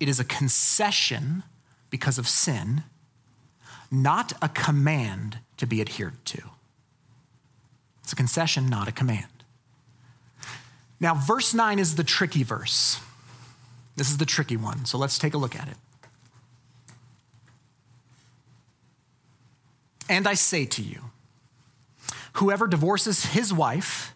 [0.00, 1.42] it is a concession
[1.90, 2.84] because of sin,
[3.90, 6.42] not a command to be adhered to.
[8.02, 9.26] It's a concession, not a command.
[11.00, 13.00] Now, verse 9 is the tricky verse.
[13.96, 15.76] This is the tricky one, so let's take a look at it.
[20.08, 21.10] And I say to you,
[22.34, 24.14] whoever divorces his wife,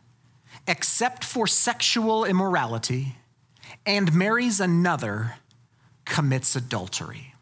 [0.67, 3.17] except for sexual immorality,
[3.87, 5.35] and marries another,
[6.05, 7.35] commits adultery.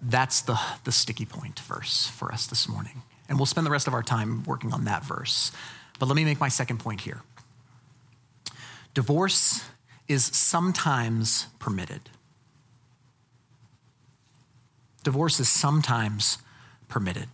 [0.00, 3.02] That's the, the sticky point verse for us this morning.
[3.28, 5.50] And we'll spend the rest of our time working on that verse.
[5.98, 7.22] But let me make my second point here.
[8.94, 9.64] Divorce
[10.08, 12.08] is sometimes permitted.
[15.02, 16.38] Divorce is sometimes
[16.88, 17.28] permitted.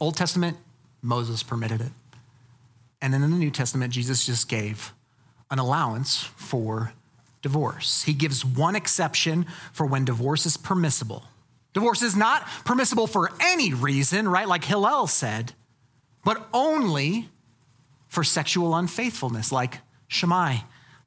[0.00, 0.56] Old Testament,
[1.02, 1.92] Moses permitted it.
[3.00, 4.92] And then in the New Testament, Jesus just gave
[5.50, 6.92] an allowance for
[7.42, 8.02] divorce.
[8.02, 11.24] He gives one exception for when divorce is permissible.
[11.74, 14.48] Divorce is not permissible for any reason, right?
[14.48, 15.52] Like Hillel said,
[16.24, 17.28] but only
[18.08, 20.56] for sexual unfaithfulness, like Shammai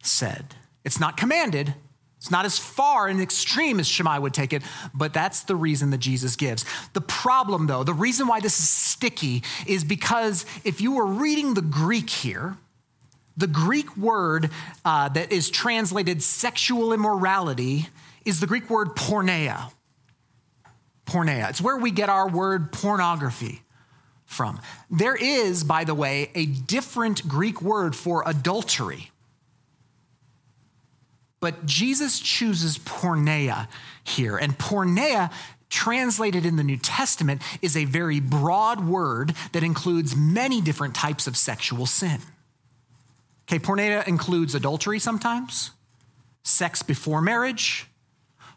[0.04, 0.56] said.
[0.86, 1.73] It's not commanded,
[2.19, 4.62] it's not as far and extreme as Shammai would take it,
[4.93, 6.65] but that's the reason that Jesus gives.
[6.91, 11.53] The problem, though, the reason why this is sticky is because if you were reading
[11.53, 12.58] the Greek here,
[13.38, 14.49] the Greek word
[14.84, 17.88] uh, that is translated sexual immorality
[18.25, 19.71] is the Greek word porneia.
[21.05, 21.49] Porneia.
[21.49, 23.62] It's where we get our word pornography
[24.25, 24.60] from.
[24.91, 29.10] There is, by the way, a different Greek word for adultery.
[31.39, 33.67] But Jesus chooses porneia
[34.04, 34.38] here.
[34.38, 35.32] And porneia,
[35.69, 41.28] translated in the New Testament, is a very broad word that includes many different types
[41.28, 42.19] of sexual sin.
[43.47, 45.71] Okay, porneia includes adultery sometimes,
[46.43, 47.88] sex before marriage,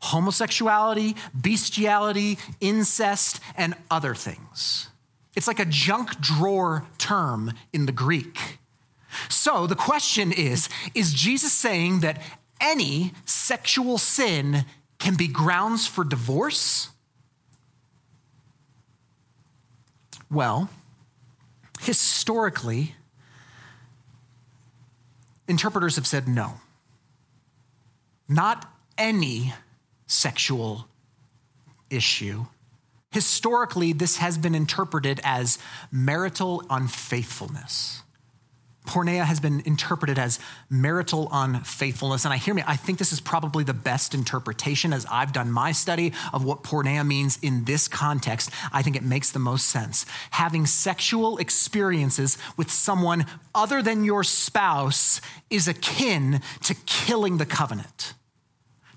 [0.03, 4.89] homosexuality, bestiality, incest, and other things.
[5.35, 8.59] It's like a junk drawer term in the Greek.
[9.29, 12.21] So the question is Is Jesus saying that
[12.63, 14.65] any sexual sin
[14.99, 16.89] can be grounds for divorce?
[20.31, 20.71] Well,
[21.81, 22.95] historically,
[25.47, 26.55] interpreters have said no.
[28.29, 29.53] Not any
[30.07, 30.87] sexual
[31.91, 32.47] issue.
[33.11, 35.59] Historically, this has been interpreted as
[35.91, 38.03] marital unfaithfulness.
[38.87, 42.25] Porneia has been interpreted as marital unfaithfulness.
[42.25, 45.53] And I hear me, I think this is probably the best interpretation as I've done
[45.53, 48.51] my study of what porneia means in this context.
[48.73, 50.05] I think it makes the most sense.
[50.33, 58.15] Having sexual experiences with someone other than your spouse is akin to killing the covenant,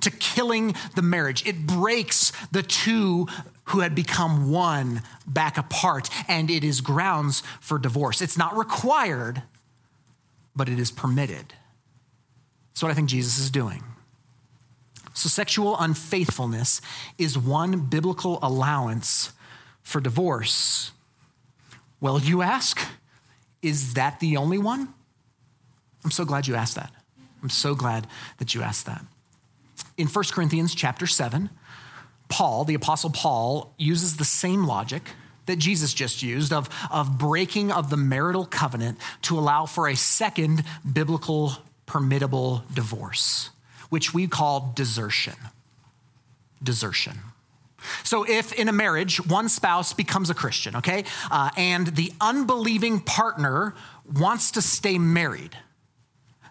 [0.02, 1.46] to killing the marriage.
[1.46, 3.28] It breaks the two
[3.66, 8.22] who had become one back apart, and it is grounds for divorce.
[8.22, 9.44] It's not required
[10.56, 11.54] but it is permitted.
[12.72, 13.84] That's what I think Jesus is doing.
[15.14, 16.82] So, sexual unfaithfulness
[17.18, 19.32] is one biblical allowance
[19.82, 20.92] for divorce.
[22.02, 22.80] Well, you ask,
[23.62, 24.94] is that the only one?
[26.04, 26.92] I'm so glad you asked that.
[27.42, 29.06] I'm so glad that you asked that.
[29.98, 31.50] In 1 Corinthians chapter 7,
[32.28, 35.04] Paul, the Apostle Paul, uses the same logic
[35.46, 39.96] that Jesus just used of, of breaking of the marital covenant to allow for a
[39.96, 41.54] second biblical
[41.88, 43.52] permittable divorce,
[43.90, 45.36] which we call desertion.
[46.64, 47.20] Desertion.
[48.04, 53.00] So, if in a marriage one spouse becomes a Christian, okay, uh, and the unbelieving
[53.00, 53.76] partner
[54.12, 55.56] wants to stay married,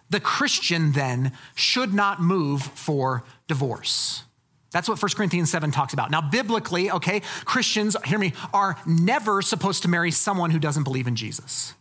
[0.09, 4.24] the Christian then should not move for divorce.
[4.75, 6.11] That's what 1 Corinthians 7 talks about.
[6.11, 11.07] Now, biblically, okay, Christians, hear me, are never supposed to marry someone who doesn't believe
[11.07, 11.73] in Jesus.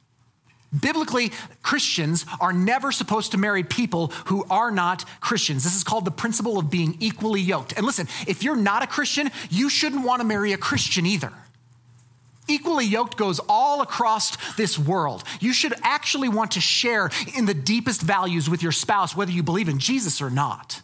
[0.80, 1.33] Biblically,
[1.64, 5.64] Christians are never supposed to marry people who are not Christians.
[5.64, 7.72] This is called the principle of being equally yoked.
[7.76, 11.33] And listen, if you're not a Christian, you shouldn't want to marry a Christian either.
[12.46, 15.24] Equally yoked goes all across this world.
[15.40, 19.42] You should actually want to share in the deepest values with your spouse, whether you
[19.42, 20.80] believe in Jesus or not.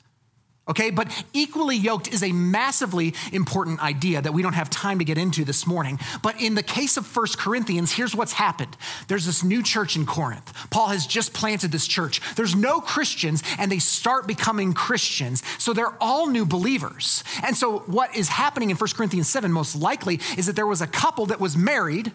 [0.71, 5.05] Okay, but equally yoked is a massively important idea that we don't have time to
[5.05, 5.99] get into this morning.
[6.23, 8.77] But in the case of First Corinthians, here's what's happened.
[9.09, 10.55] There's this new church in Corinth.
[10.71, 12.21] Paul has just planted this church.
[12.37, 15.43] There's no Christians, and they start becoming Christians.
[15.59, 17.25] So they're all new believers.
[17.43, 20.81] And so what is happening in First Corinthians 7 most likely is that there was
[20.81, 22.13] a couple that was married,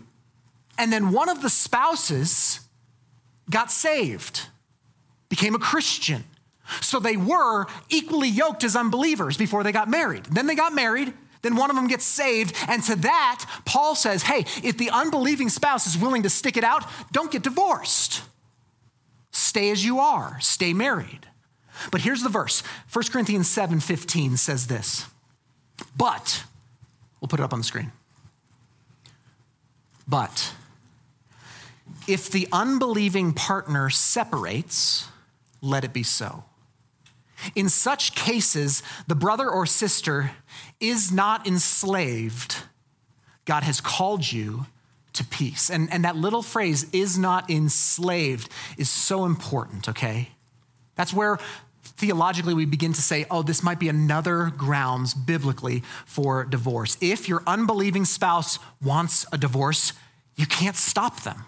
[0.78, 2.62] and then one of the spouses
[3.50, 4.48] got saved,
[5.28, 6.24] became a Christian.
[6.82, 10.26] So they were equally yoked as unbelievers before they got married.
[10.26, 11.14] Then they got married.
[11.42, 12.56] Then one of them gets saved.
[12.68, 16.64] And to that, Paul says, hey, if the unbelieving spouse is willing to stick it
[16.64, 18.24] out, don't get divorced.
[19.32, 21.28] Stay as you are, stay married.
[21.92, 25.06] But here's the verse 1 Corinthians 7 15 says this.
[25.96, 26.44] But,
[27.20, 27.92] we'll put it up on the screen.
[30.08, 30.54] But,
[32.08, 35.10] if the unbelieving partner separates,
[35.62, 36.46] let it be so.
[37.54, 40.32] In such cases, the brother or sister
[40.80, 42.64] is not enslaved.
[43.46, 44.66] God has called you
[45.14, 45.70] to peace.
[45.70, 50.30] And, and that little phrase, is not enslaved, is so important, okay?
[50.96, 51.38] That's where
[51.84, 56.98] theologically we begin to say, oh, this might be another grounds biblically for divorce.
[57.00, 59.94] If your unbelieving spouse wants a divorce,
[60.36, 61.46] you can't stop them.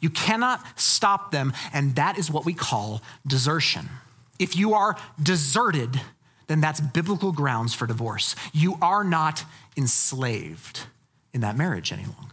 [0.00, 3.88] You cannot stop them, and that is what we call desertion.
[4.38, 6.00] If you are deserted,
[6.46, 8.34] then that's biblical grounds for divorce.
[8.52, 9.44] You are not
[9.76, 10.80] enslaved
[11.32, 12.32] in that marriage any longer.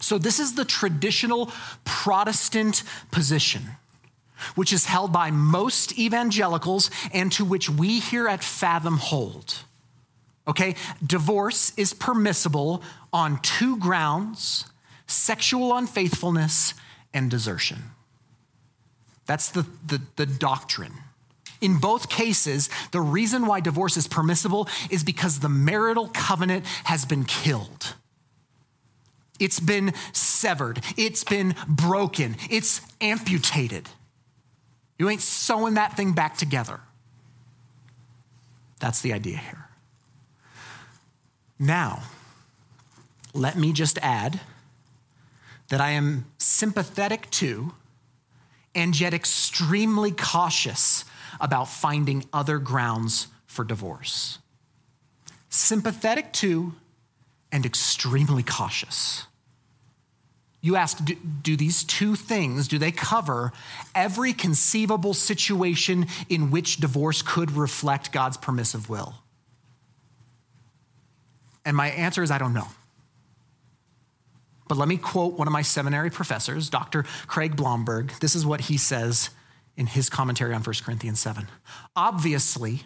[0.00, 1.50] So, this is the traditional
[1.84, 3.62] Protestant position,
[4.54, 9.62] which is held by most evangelicals and to which we here at Fathom hold.
[10.48, 14.66] Okay, divorce is permissible on two grounds
[15.08, 16.74] sexual unfaithfulness
[17.14, 17.78] and desertion.
[19.26, 20.94] That's the, the, the doctrine.
[21.60, 27.04] In both cases, the reason why divorce is permissible is because the marital covenant has
[27.04, 27.94] been killed.
[29.38, 30.82] It's been severed.
[30.96, 32.36] It's been broken.
[32.50, 33.88] It's amputated.
[34.98, 36.80] You ain't sewing that thing back together.
[38.78, 39.68] That's the idea here.
[41.58, 42.02] Now,
[43.32, 44.40] let me just add
[45.68, 47.72] that I am sympathetic to
[48.76, 51.04] and yet extremely cautious
[51.40, 54.38] about finding other grounds for divorce.
[55.48, 56.74] Sympathetic to
[57.50, 59.24] and extremely cautious.
[60.60, 63.52] You ask, do, do, these two things, do they cover
[63.94, 69.14] every conceivable situation in which divorce could reflect God's permissive will?
[71.64, 72.68] And my answer is I don't know.
[74.68, 77.04] But let me quote one of my seminary professors, Dr.
[77.26, 78.12] Craig Blomberg.
[78.20, 79.30] This is what he says
[79.76, 81.46] in his commentary on 1 Corinthians 7.
[81.94, 82.82] Obviously,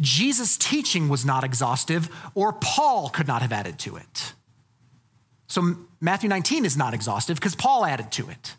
[0.00, 4.34] Jesus' teaching was not exhaustive, or Paul could not have added to it.
[5.48, 8.56] So Matthew 19 is not exhaustive because Paul added to it.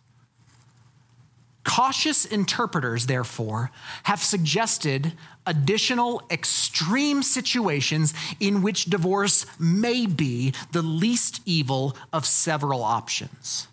[1.68, 3.72] Cautious interpreters, therefore,
[4.04, 5.14] have suggested
[5.46, 13.68] additional extreme situations in which divorce may be the least evil of several options.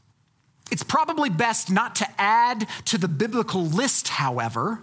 [0.73, 4.83] It's probably best not to add to the biblical list, however,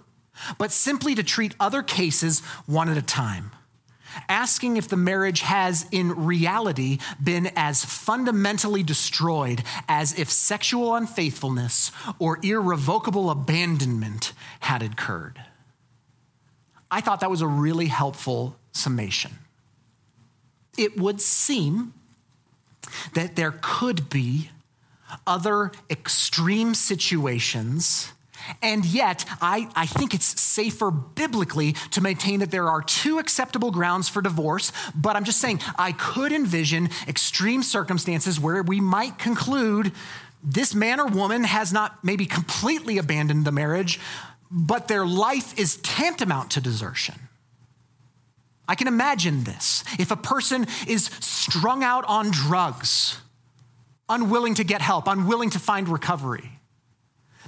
[0.57, 3.51] but simply to treat other cases one at a time
[4.29, 11.91] asking if the marriage has in reality been as fundamentally destroyed as if sexual unfaithfulness
[12.19, 15.41] or irrevocable abandonment had occurred.
[16.89, 19.31] I thought that was a really helpful summation.
[20.77, 21.93] It would seem
[23.13, 24.49] that there could be
[25.25, 28.11] other extreme situations
[28.61, 33.71] and yet, I, I think it's safer biblically to maintain that there are two acceptable
[33.71, 34.71] grounds for divorce.
[34.95, 39.91] But I'm just saying, I could envision extreme circumstances where we might conclude
[40.43, 43.99] this man or woman has not maybe completely abandoned the marriage,
[44.49, 47.15] but their life is tantamount to desertion.
[48.67, 49.83] I can imagine this.
[49.99, 53.19] If a person is strung out on drugs,
[54.07, 56.60] unwilling to get help, unwilling to find recovery,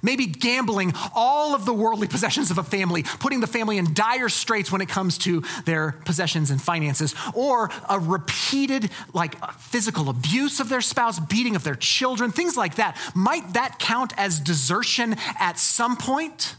[0.03, 4.29] maybe gambling all of the worldly possessions of a family, putting the family in dire
[4.29, 10.59] straits when it comes to their possessions and finances, or a repeated like physical abuse
[10.59, 12.97] of their spouse, beating of their children, things like that.
[13.15, 16.55] Might that count as desertion at some point?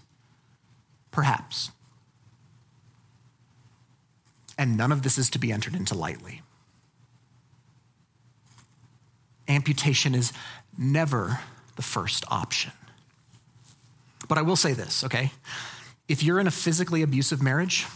[1.12, 1.70] Perhaps.
[4.56, 6.42] And none of this is to be entered into lightly.
[9.48, 10.32] Amputation is
[10.78, 11.40] never
[11.76, 12.72] the first option.
[14.28, 15.32] But I will say this, okay?
[16.08, 17.86] If you're in a physically abusive marriage,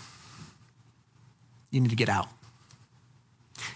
[1.71, 2.29] you need to get out.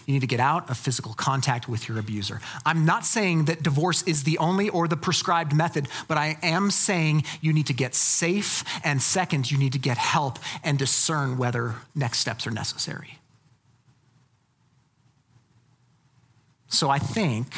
[0.05, 2.41] You need to get out of physical contact with your abuser.
[2.65, 6.71] I'm not saying that divorce is the only or the prescribed method, but I am
[6.71, 8.63] saying you need to get safe.
[8.83, 13.19] And second, you need to get help and discern whether next steps are necessary.
[16.67, 17.53] So I think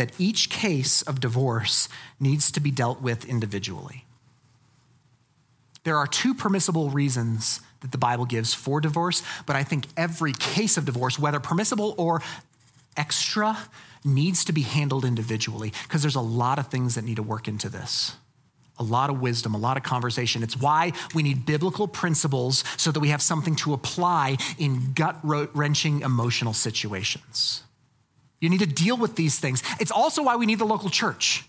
[0.00, 1.86] that each case of divorce
[2.18, 4.06] needs to be dealt with individually.
[5.84, 10.32] There are two permissible reasons that the Bible gives for divorce, but I think every
[10.32, 12.22] case of divorce, whether permissible or
[12.96, 13.58] extra,
[14.02, 17.46] needs to be handled individually because there's a lot of things that need to work
[17.46, 18.16] into this.
[18.78, 20.42] A lot of wisdom, a lot of conversation.
[20.42, 25.18] It's why we need biblical principles so that we have something to apply in gut
[25.22, 27.64] wrenching emotional situations.
[28.40, 29.62] You need to deal with these things.
[29.78, 31.44] It's also why we need the local church.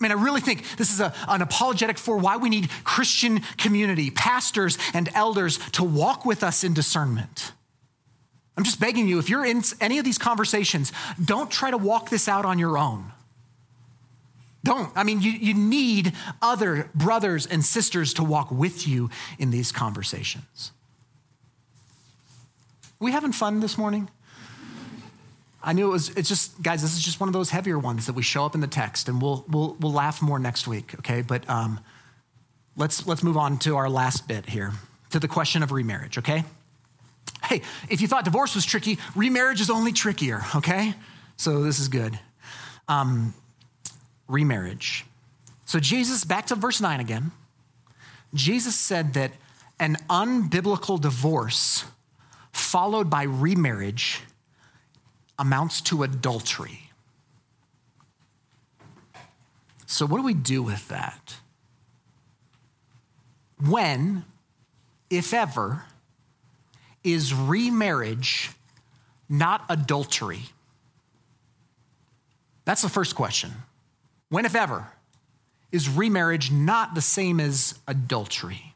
[0.00, 3.40] I mean, I really think this is a, an apologetic for why we need Christian
[3.56, 7.52] community, pastors and elders to walk with us in discernment.
[8.56, 10.92] I'm just begging you, if you're in any of these conversations,
[11.24, 13.12] don't try to walk this out on your own.
[14.64, 14.92] Don't.
[14.94, 19.72] I mean, you, you need other brothers and sisters to walk with you in these
[19.72, 20.72] conversations.
[23.00, 24.08] We having fun this morning?
[25.64, 28.06] I knew it was, it's just, guys, this is just one of those heavier ones
[28.06, 30.94] that we show up in the text, and we'll, we'll, we'll laugh more next week,
[30.98, 31.22] okay?
[31.22, 31.80] But um,
[32.76, 34.72] let's, let's move on to our last bit here,
[35.10, 36.44] to the question of remarriage, okay?
[37.44, 40.94] Hey, if you thought divorce was tricky, remarriage is only trickier, okay?
[41.36, 42.18] So this is good.
[42.88, 43.34] Um,
[44.28, 45.04] remarriage.
[45.64, 47.30] So Jesus, back to verse 9 again.
[48.34, 49.32] Jesus said that
[49.78, 51.84] an unbiblical divorce
[52.52, 54.20] followed by remarriage
[55.42, 56.88] amounts to adultery.
[59.86, 61.36] So, what do we do with that?
[63.60, 64.24] When,
[65.10, 65.84] if ever,
[67.02, 68.52] is remarriage
[69.28, 70.44] not adultery?
[72.64, 73.50] That's the first question.
[74.28, 74.86] When, if ever,
[75.72, 78.74] is remarriage not the same as adultery?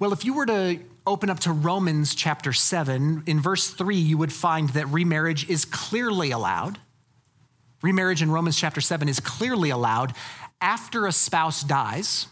[0.00, 4.16] Well, if you were to open up to Romans chapter 7, in verse 3, you
[4.18, 6.78] would find that remarriage is clearly allowed.
[7.82, 10.14] Remarriage in Romans chapter 7 is clearly allowed
[10.60, 12.26] after a spouse dies.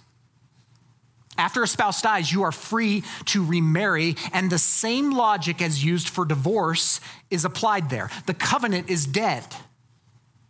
[1.37, 6.09] After a spouse dies, you are free to remarry, and the same logic as used
[6.09, 7.01] for divorce
[7.31, 8.11] is applied there.
[8.27, 9.45] The covenant is dead.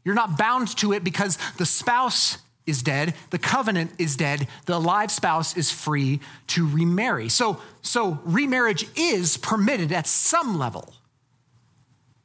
[0.05, 4.77] You're not bound to it because the spouse is dead, the covenant is dead, the
[4.77, 7.29] alive spouse is free to remarry.
[7.29, 10.95] So, so remarriage is permitted at some level.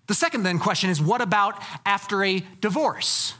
[0.08, 3.34] The second then question is what about after a divorce?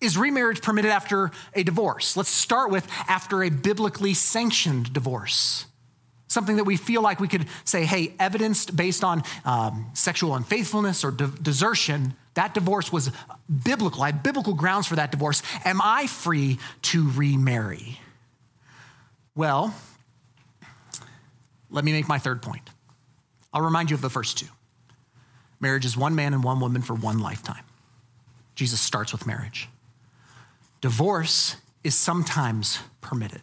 [0.00, 2.16] Is remarriage permitted after a divorce?
[2.16, 5.66] Let's start with after a biblically sanctioned divorce.
[6.26, 11.04] Something that we feel like we could say, hey, evidenced based on um, sexual unfaithfulness
[11.04, 13.10] or de- desertion, that divorce was
[13.64, 14.02] biblical.
[14.02, 15.42] I had biblical grounds for that divorce.
[15.64, 18.00] Am I free to remarry?
[19.34, 19.74] Well,
[21.70, 22.68] let me make my third point.
[23.52, 24.46] I'll remind you of the first two.
[25.60, 27.64] Marriage is one man and one woman for one lifetime.
[28.54, 29.68] Jesus starts with marriage.
[30.80, 33.42] Divorce is sometimes permitted.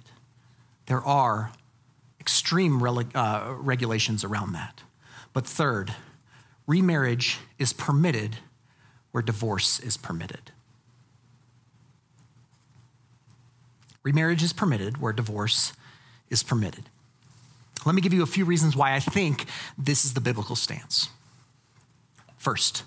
[0.87, 1.51] There are
[2.19, 4.81] extreme uh, regulations around that.
[5.33, 5.93] But third,
[6.67, 8.37] remarriage is permitted
[9.11, 10.51] where divorce is permitted.
[14.03, 15.73] Remarriage is permitted where divorce
[16.29, 16.85] is permitted.
[17.85, 19.45] Let me give you a few reasons why I think
[19.77, 21.09] this is the biblical stance.
[22.37, 22.83] First,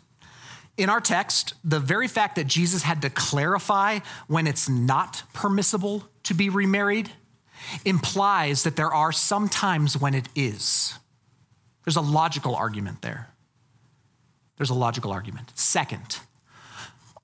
[0.77, 6.09] in our text, the very fact that Jesus had to clarify when it's not permissible
[6.25, 7.11] to be remarried
[7.85, 10.99] implies that there are some times when it is.
[11.85, 13.29] There's a logical argument there.
[14.57, 15.53] There's a logical argument.
[15.55, 16.19] Second,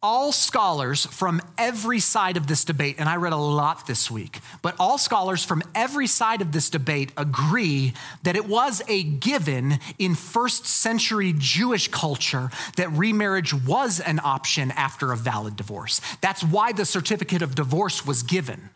[0.00, 4.38] all scholars from every side of this debate, and I read a lot this week,
[4.62, 9.80] but all scholars from every side of this debate agree that it was a given
[9.98, 16.00] in first century Jewish culture that remarriage was an option after a valid divorce.
[16.20, 18.70] That's why the certificate of divorce was given.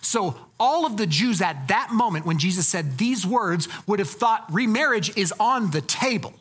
[0.00, 4.10] So, all of the Jews at that moment, when Jesus said these words, would have
[4.10, 6.34] thought remarriage is on the table.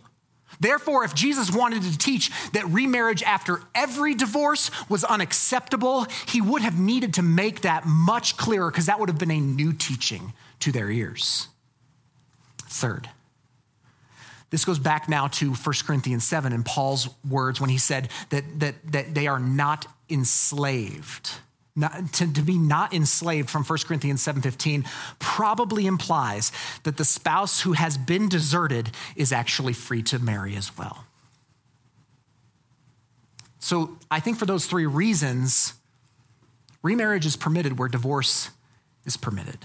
[0.62, 6.62] Therefore, if Jesus wanted to teach that remarriage after every divorce was unacceptable, he would
[6.62, 10.34] have needed to make that much clearer because that would have been a new teaching
[10.60, 11.48] to their ears.
[12.60, 13.10] Third,
[14.52, 18.60] this goes back now to 1 Corinthians 7 and Paul's words when he said that,
[18.60, 21.32] that, that they are not enslaved
[21.76, 24.86] not, to, to be not enslaved from 1 corinthians 7.15
[25.20, 26.52] probably implies
[26.84, 31.06] that the spouse who has been deserted is actually free to marry as well
[33.60, 35.74] so i think for those three reasons
[36.84, 38.50] remarriage is permitted where divorce
[39.06, 39.60] is permitted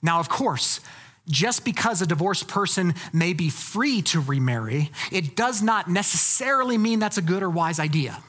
[0.00, 0.80] now of course
[1.28, 6.98] just because a divorced person may be free to remarry, it does not necessarily mean
[6.98, 8.22] that's a good or wise idea.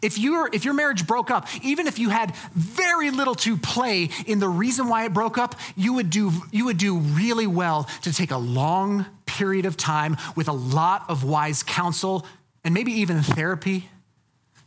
[0.00, 4.10] If, your if your marriage broke up, even if you had very little to play
[4.26, 7.88] in the reason why it broke up, you would, do, you would do really well
[8.02, 12.26] to take a long period of time with a lot of wise counsel
[12.64, 13.88] and maybe even therapy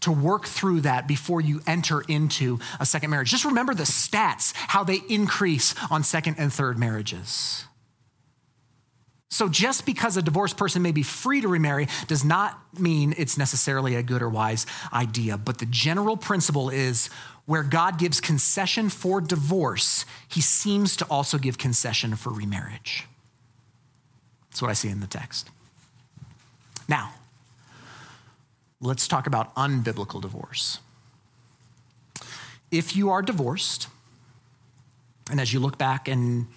[0.02, 3.30] to work through that before you enter into a second marriage.
[3.30, 7.66] Just remember the stats, how they increase on second and third marriages.
[9.34, 13.38] So, just because a divorced person may be free to remarry does not mean it's
[13.38, 15.38] necessarily a good or wise idea.
[15.38, 17.10] But the general principle is
[17.46, 23.06] where God gives concession for divorce, he seems to also give concession for remarriage.
[24.50, 25.50] That's what I see in the text.
[26.90, 27.14] Now,
[28.82, 30.80] let's talk about unbiblical divorce.
[32.70, 33.88] If you are divorced,
[35.30, 36.48] and as you look back and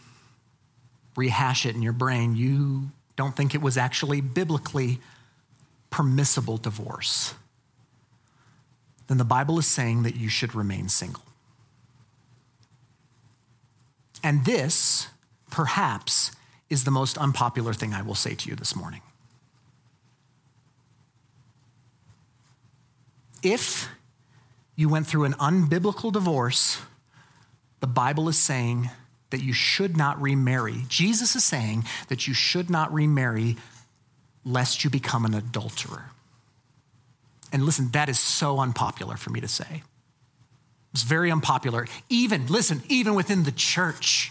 [1.17, 5.01] rehash it in your brain, you don't think it was actually biblically
[5.91, 7.35] permissible divorce,
[9.07, 11.23] then the Bible is saying that you should remain single.
[14.23, 15.09] And this,
[15.51, 16.33] perhaps,
[16.71, 19.03] is the most unpopular thing I will say to you this morning.
[23.43, 23.89] If
[24.75, 26.81] you went through an unbiblical divorce,
[27.81, 28.91] the Bible is saying
[29.35, 30.85] that you should not remarry.
[30.87, 33.57] Jesus is saying that you should not remarry
[34.45, 36.11] lest you become an adulterer.
[37.53, 39.83] And listen, that is so unpopular for me to say.
[40.93, 44.31] It's very unpopular, even, listen, even within the church.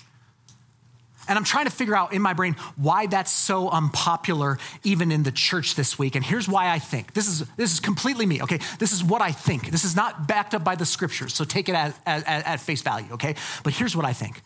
[1.28, 5.24] And I'm trying to figure out in my brain why that's so unpopular even in
[5.24, 6.16] the church this week.
[6.16, 7.14] And here's why I think.
[7.14, 8.60] This is, this is completely me, okay?
[8.80, 9.72] This is what I think.
[9.72, 12.82] This is not backed up by the scriptures, so take it at, at, at face
[12.82, 13.36] value, okay?
[13.64, 14.42] But here's what I think.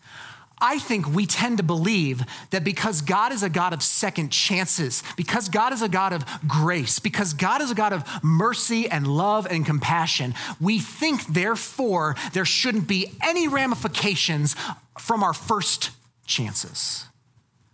[0.60, 5.02] I think we tend to believe that because God is a God of second chances,
[5.16, 9.06] because God is a God of grace, because God is a God of mercy and
[9.06, 14.56] love and compassion, we think therefore there shouldn't be any ramifications
[14.98, 15.90] from our first
[16.26, 17.04] chances.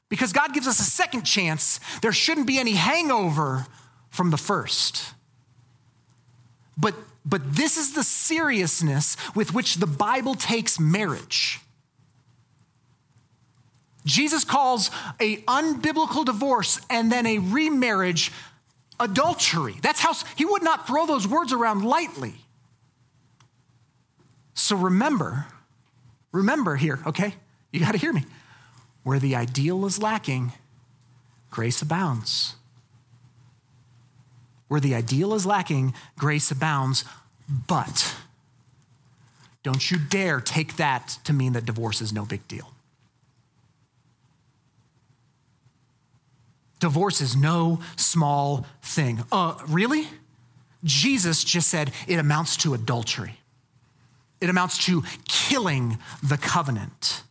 [0.09, 3.67] Because God gives us a second chance, there shouldn't be any hangover
[4.11, 5.15] from the first.
[6.77, 11.61] But, but this is the seriousness with which the Bible takes marriage.
[14.05, 18.33] Jesus calls a unbiblical divorce and then a remarriage
[19.01, 19.77] adultery.
[19.83, 22.35] That's how he would not throw those words around lightly.
[24.55, 25.47] So remember,
[26.33, 27.35] remember here, okay?
[27.73, 28.25] You got to hear me.
[29.03, 30.53] Where the ideal is lacking,
[31.51, 32.57] grace abounds.
[34.69, 37.05] Where the ideal is lacking, grace abounds,
[37.49, 38.15] but
[39.63, 42.74] don't you dare take that to mean that divorce is no big deal.
[46.81, 49.23] Divorce is no small thing.
[49.33, 50.09] Uh, really?
[50.83, 53.41] Jesus just said it amounts to adultery.
[54.41, 57.23] It amounts to killing the covenant.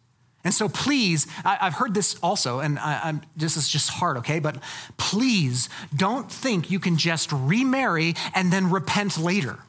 [0.43, 4.39] And so, please, I, have heard this also, and I, this is just hard, okay?
[4.39, 4.61] But
[4.97, 9.59] please don't think you can just remarry and then repent later.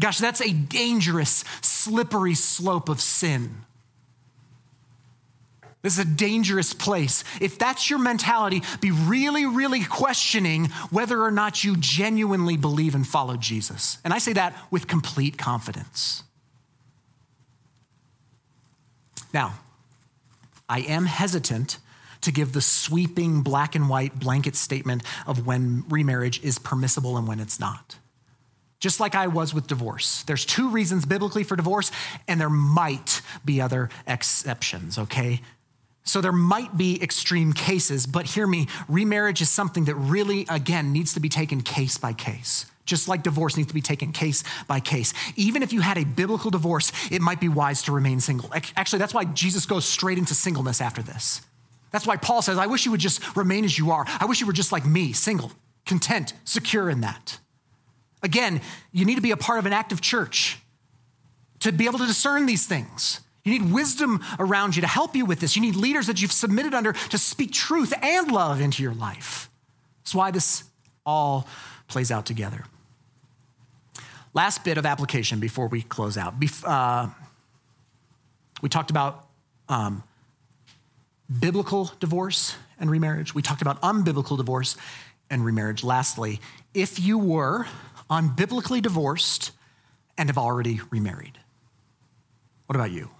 [0.00, 3.64] Gosh, that's a dangerous, slippery slope of sin.
[5.82, 7.24] This is a dangerous place.
[7.40, 13.06] If that's your mentality, be really, really questioning whether or not you genuinely believe and
[13.06, 13.98] follow Jesus.
[14.04, 16.22] And I say that with complete confidence.
[19.34, 19.54] Now,
[20.68, 21.78] I am hesitant
[22.20, 27.26] to give the sweeping black and white blanket statement of when remarriage is permissible and
[27.26, 27.96] when it's not.
[28.78, 30.22] Just like I was with divorce.
[30.24, 31.90] There's two reasons biblically for divorce,
[32.28, 35.40] and there might be other exceptions, okay?
[36.04, 40.92] So there might be extreme cases, but hear me, remarriage is something that really, again,
[40.92, 42.66] needs to be taken case by case.
[42.84, 45.14] Just like divorce needs to be taken case by case.
[45.36, 48.50] Even if you had a biblical divorce, it might be wise to remain single.
[48.76, 51.42] Actually, that's why Jesus goes straight into singleness after this.
[51.92, 54.04] That's why Paul says, I wish you would just remain as you are.
[54.18, 55.52] I wish you were just like me, single,
[55.86, 57.38] content, secure in that.
[58.22, 60.58] Again, you need to be a part of an active church
[61.60, 63.20] to be able to discern these things.
[63.44, 65.56] You need wisdom around you to help you with this.
[65.56, 69.50] You need leaders that you've submitted under to speak truth and love into your life.
[70.02, 70.64] That's why this
[71.04, 71.48] all
[71.88, 72.64] plays out together.
[74.34, 76.34] Last bit of application before we close out.
[76.64, 77.08] Uh,
[78.62, 79.26] we talked about
[79.68, 80.02] um,
[81.40, 83.34] biblical divorce and remarriage.
[83.34, 84.76] We talked about unbiblical divorce
[85.28, 85.82] and remarriage.
[85.82, 86.40] Lastly,
[86.74, 87.66] if you were
[88.08, 89.50] unbiblically divorced
[90.16, 91.38] and have already remarried,
[92.66, 93.10] what about you?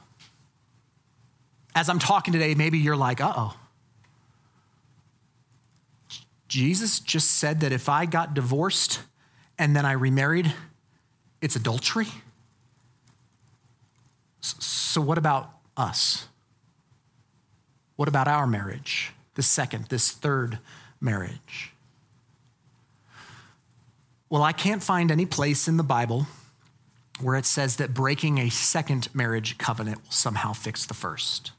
[1.74, 3.56] As I'm talking today, maybe you're like, uh oh.
[6.48, 9.00] Jesus just said that if I got divorced
[9.58, 10.52] and then I remarried,
[11.40, 12.08] it's adultery?
[14.40, 16.28] So, what about us?
[17.96, 19.12] What about our marriage?
[19.34, 20.58] This second, this third
[21.00, 21.72] marriage?
[24.28, 26.26] Well, I can't find any place in the Bible
[27.20, 31.52] where it says that breaking a second marriage covenant will somehow fix the first.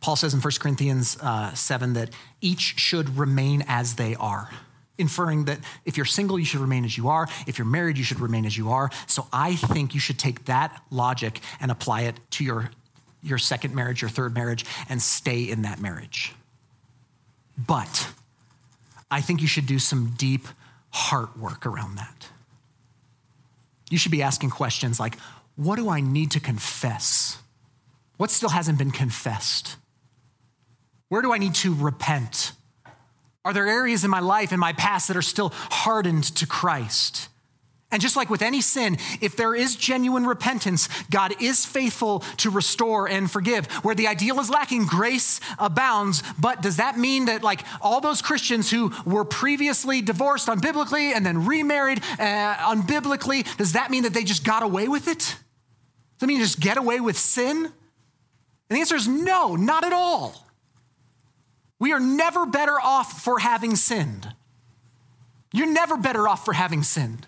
[0.00, 4.50] Paul says in 1 Corinthians uh, 7 that each should remain as they are,
[4.98, 7.28] inferring that if you're single, you should remain as you are.
[7.46, 8.90] If you're married, you should remain as you are.
[9.06, 12.70] So I think you should take that logic and apply it to your,
[13.22, 16.34] your second marriage, your third marriage, and stay in that marriage.
[17.58, 18.08] But
[19.10, 20.46] I think you should do some deep
[20.90, 22.28] heart work around that.
[23.90, 25.18] You should be asking questions like,
[25.56, 27.38] what do I need to confess?
[28.16, 29.76] What still hasn't been confessed?
[31.10, 32.52] Where do I need to repent?
[33.44, 37.28] Are there areas in my life, in my past, that are still hardened to Christ?
[37.90, 42.48] And just like with any sin, if there is genuine repentance, God is faithful to
[42.48, 43.66] restore and forgive.
[43.82, 46.22] Where the ideal is lacking, grace abounds.
[46.38, 51.26] But does that mean that, like, all those Christians who were previously divorced unbiblically and
[51.26, 55.18] then remarried uh, unbiblically, does that mean that they just got away with it?
[55.18, 57.56] Does that mean just get away with sin?
[57.64, 57.72] And
[58.76, 60.46] the answer is no, not at all.
[61.80, 64.32] We are never better off for having sinned.
[65.52, 67.26] You're never better off for having sinned.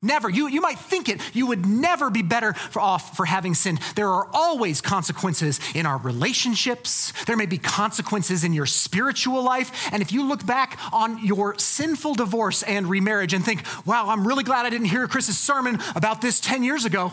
[0.00, 0.30] Never.
[0.30, 1.20] You, you might think it.
[1.34, 3.80] You would never be better for off for having sinned.
[3.96, 7.12] There are always consequences in our relationships.
[7.24, 9.88] There may be consequences in your spiritual life.
[9.92, 14.26] And if you look back on your sinful divorce and remarriage and think, wow, I'm
[14.26, 17.12] really glad I didn't hear Chris's sermon about this 10 years ago,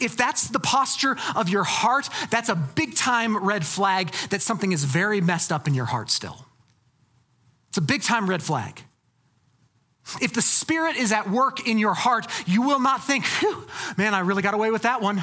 [0.00, 4.72] if that's the posture of your heart, that's a big time red flag that something
[4.72, 6.46] is very messed up in your heart still.
[7.68, 8.82] It's a big time red flag.
[10.22, 13.24] If the Spirit is at work in your heart, you will not think,
[13.98, 15.22] man, I really got away with that one.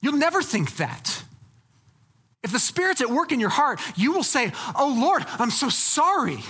[0.00, 1.22] You'll never think that.
[2.42, 5.68] If the Spirit's at work in your heart, you will say, Oh Lord, I'm so
[5.68, 6.40] sorry.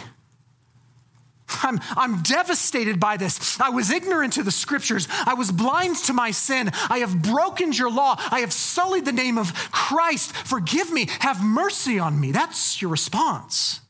[1.62, 3.60] I'm, I'm devastated by this.
[3.60, 5.08] I was ignorant to the scriptures.
[5.26, 6.70] I was blind to my sin.
[6.88, 8.16] I have broken your law.
[8.30, 10.32] I have sullied the name of Christ.
[10.32, 11.08] Forgive me.
[11.20, 12.32] Have mercy on me.
[12.32, 13.80] That's your response.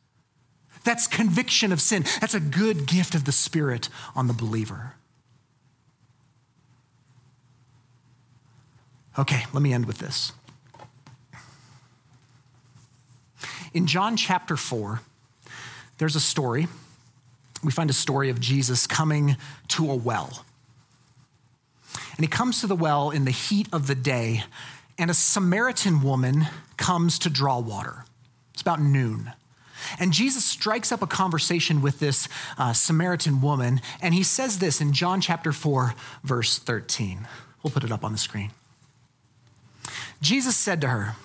[0.85, 2.05] That's conviction of sin.
[2.21, 4.95] That's a good gift of the Spirit on the believer.
[9.19, 10.33] Okay, let me end with this.
[13.75, 15.01] In John chapter 4,
[15.99, 16.67] there's a story
[17.63, 19.37] we find a story of Jesus coming
[19.69, 20.45] to a well.
[22.17, 24.45] And he comes to the well in the heat of the day,
[24.99, 26.47] and a Samaritan woman
[26.77, 28.05] comes to draw water.
[28.53, 29.33] It's about noon.
[29.99, 34.81] And Jesus strikes up a conversation with this uh, Samaritan woman, and he says this
[34.81, 37.27] in John chapter 4, verse 13.
[37.63, 38.51] We'll put it up on the screen.
[40.21, 41.17] Jesus said to her,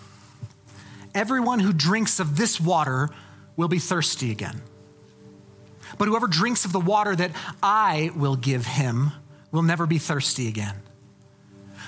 [1.13, 3.09] Everyone who drinks of this water
[3.55, 4.61] will be thirsty again.
[5.97, 7.31] But whoever drinks of the water that
[7.61, 9.11] I will give him
[9.51, 10.75] will never be thirsty again.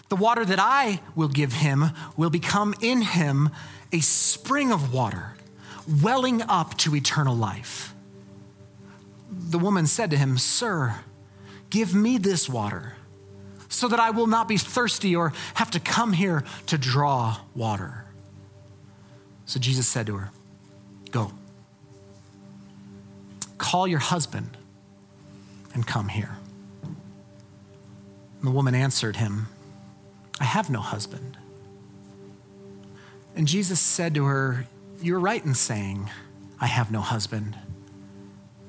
[0.10, 1.86] The water that I will give him
[2.18, 3.50] will become in him
[3.92, 5.34] a spring of water,
[6.02, 7.94] welling up to eternal life.
[9.32, 10.96] The woman said to him, Sir,
[11.70, 12.96] give me this water
[13.70, 18.06] so that I will not be thirsty or have to come here to draw water.
[19.46, 20.32] So Jesus said to her,
[21.12, 21.32] Go,
[23.60, 24.58] call your husband
[25.76, 26.36] and come here.
[26.84, 29.48] And the woman answered him,
[30.40, 31.38] I have no husband.
[33.36, 34.66] And Jesus said to her,
[35.02, 36.10] You're right in saying,
[36.60, 37.56] I have no husband,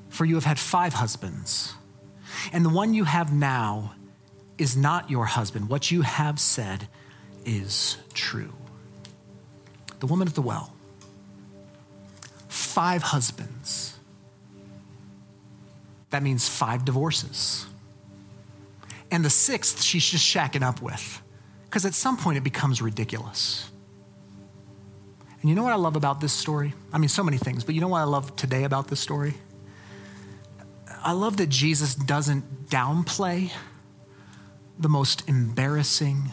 [0.09, 1.73] for you have had five husbands,
[2.53, 3.95] and the one you have now
[4.57, 5.69] is not your husband.
[5.69, 6.87] What you have said
[7.45, 8.53] is true.
[9.99, 10.73] The woman at the well,
[12.47, 13.90] five husbands.
[16.11, 17.65] That means five divorces.
[19.09, 21.21] And the sixth, she's just shacking up with.
[21.65, 23.69] Because at some point it becomes ridiculous.
[25.41, 26.73] And you know what I love about this story?
[26.93, 29.33] I mean, so many things, but you know what I love today about this story?
[31.03, 33.51] I love that Jesus doesn't downplay
[34.77, 36.31] the most embarrassing,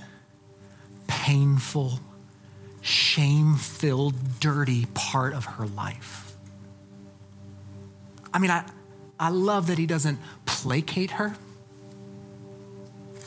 [1.06, 2.00] painful,
[2.80, 6.36] shame filled, dirty part of her life.
[8.32, 8.64] I mean, I,
[9.18, 11.36] I love that he doesn't placate her.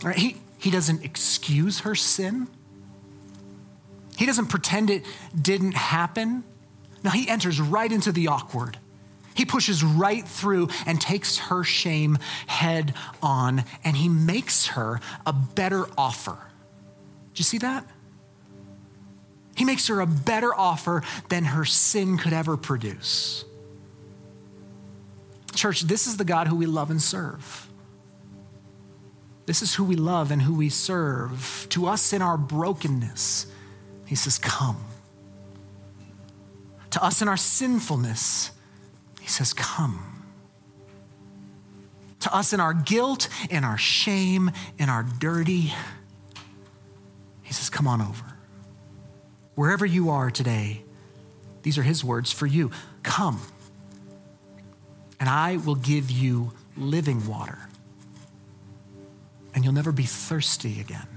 [0.04, 0.18] Right?
[0.18, 2.48] He, he doesn't excuse her sin.
[4.18, 5.06] He doesn't pretend it
[5.40, 6.44] didn't happen.
[7.04, 8.78] No, he enters right into the awkward.
[9.34, 12.18] He pushes right through and takes her shame
[12.48, 16.38] head on, and he makes her a better offer.
[17.34, 17.88] Do you see that?
[19.56, 23.46] He makes her a better offer than her sin could ever produce.
[25.54, 27.68] Church, this is the God who we love and serve.
[29.46, 31.68] This is who we love and who we serve.
[31.70, 33.48] To us in our brokenness,
[34.06, 34.84] He says, Come.
[36.92, 38.52] To us in our sinfulness,
[39.20, 40.24] He says, Come.
[42.22, 45.74] To us in our guilt, in our shame, in our dirty,
[47.42, 48.26] He says, Come on over.
[49.56, 50.84] Wherever you are today,
[51.64, 52.72] these are His words for you.
[53.04, 53.42] Come,
[55.22, 57.60] and I will give you living water
[59.54, 61.08] and you'll never be thirsty again.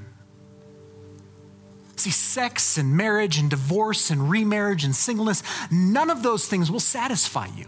[1.96, 6.80] See, sex and marriage and divorce and remarriage and singleness, none of those things will
[6.80, 7.66] satisfy you.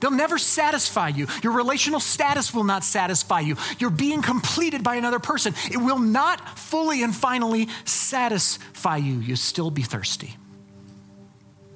[0.00, 1.26] They'll never satisfy you.
[1.42, 3.56] Your relational status will not satisfy you.
[3.78, 5.54] You're being completed by another person.
[5.70, 9.20] It will not fully and finally satisfy you.
[9.20, 10.36] You'll still be thirsty.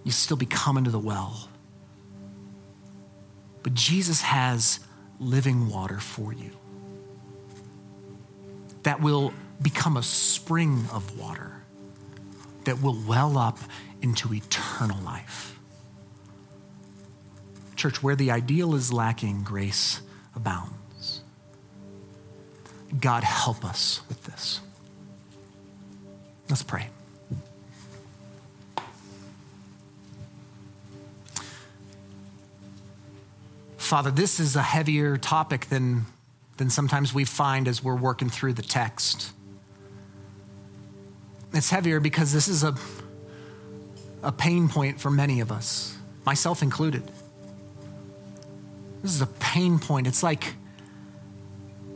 [0.04, 1.48] You'll still be coming to the well.
[3.62, 4.80] But Jesus has
[5.18, 6.50] living water for you
[8.82, 11.62] that will become a spring of water
[12.64, 13.58] that will well up
[14.00, 15.58] into eternal life.
[17.76, 20.00] Church, where the ideal is lacking, grace
[20.34, 21.22] abounds.
[23.00, 24.60] God, help us with this.
[26.48, 26.88] Let's pray.
[33.92, 36.06] Father, this is a heavier topic than
[36.56, 39.32] than sometimes we find as we're working through the text.
[41.52, 42.74] It's heavier because this is a,
[44.22, 47.02] a pain point for many of us, myself included.
[49.02, 50.06] This is a pain point.
[50.06, 50.54] It's like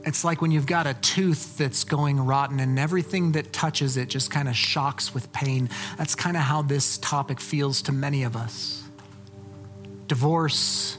[0.04, 4.10] it's like when you've got a tooth that's going rotten and everything that touches it
[4.10, 5.70] just kind of shocks with pain.
[5.96, 8.82] That's kind of how this topic feels to many of us.
[10.08, 10.98] Divorce,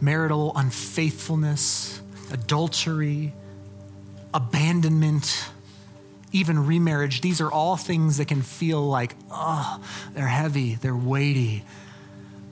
[0.00, 2.00] marital unfaithfulness,
[2.32, 3.32] adultery,
[4.32, 5.50] abandonment,
[6.32, 9.82] even remarriage, these are all things that can feel like, oh,
[10.14, 11.64] they're heavy, they're weighty,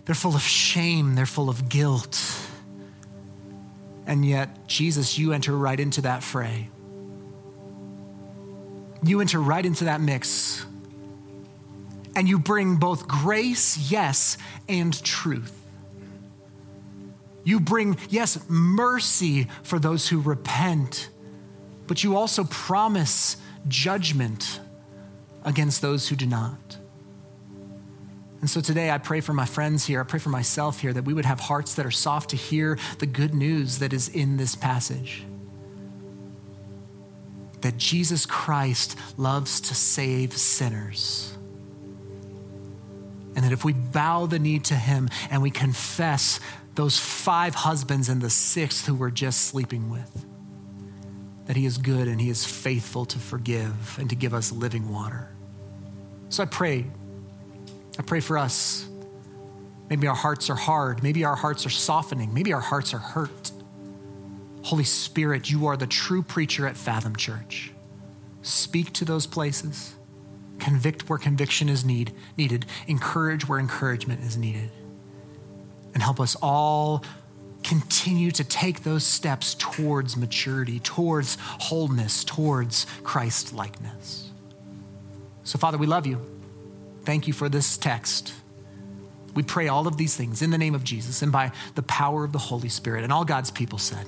[0.05, 2.21] they're full of shame, they're full of guilt.
[4.07, 6.71] And yet, Jesus, you enter right into that fray.
[9.03, 10.65] You enter right into that mix.
[12.17, 15.58] And you bring both grace, yes, and truth.
[17.45, 21.09] You bring, yes, mercy for those who repent,
[21.87, 23.37] but you also promise
[23.67, 24.61] judgment
[25.45, 26.79] against those who do not.
[28.41, 31.05] And so today I pray for my friends here, I pray for myself here that
[31.05, 34.37] we would have hearts that are soft to hear the good news that is in
[34.37, 35.25] this passage.
[37.63, 41.37] That Jesus Christ loves to save sinners.
[43.35, 46.39] And that if we bow the knee to him and we confess
[46.79, 50.25] those five husbands and the sixth who we're just sleeping with.
[51.47, 54.89] That He is good and He is faithful to forgive and to give us living
[54.89, 55.29] water.
[56.29, 56.87] So I pray,
[57.99, 58.87] I pray for us.
[59.91, 61.03] Maybe our hearts are hard.
[61.03, 62.33] Maybe our hearts are softening.
[62.33, 63.51] Maybe our hearts are hurt.
[64.63, 67.73] Holy Spirit, you are the true preacher at Fathom Church.
[68.43, 69.97] Speak to those places,
[70.61, 74.71] convict where conviction is need, needed, encourage where encouragement is needed.
[75.95, 77.03] And help us all
[77.65, 84.31] continue to take those steps towards maturity, towards wholeness, towards Christ likeness.
[85.45, 86.21] So, Father, we love you.
[87.05, 88.35] Thank you for this text.
[89.35, 92.25] We pray all of these things in the name of Jesus and by the power
[92.25, 93.05] of the Holy Spirit.
[93.05, 94.07] And all God's people said,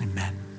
[0.00, 0.51] Amen.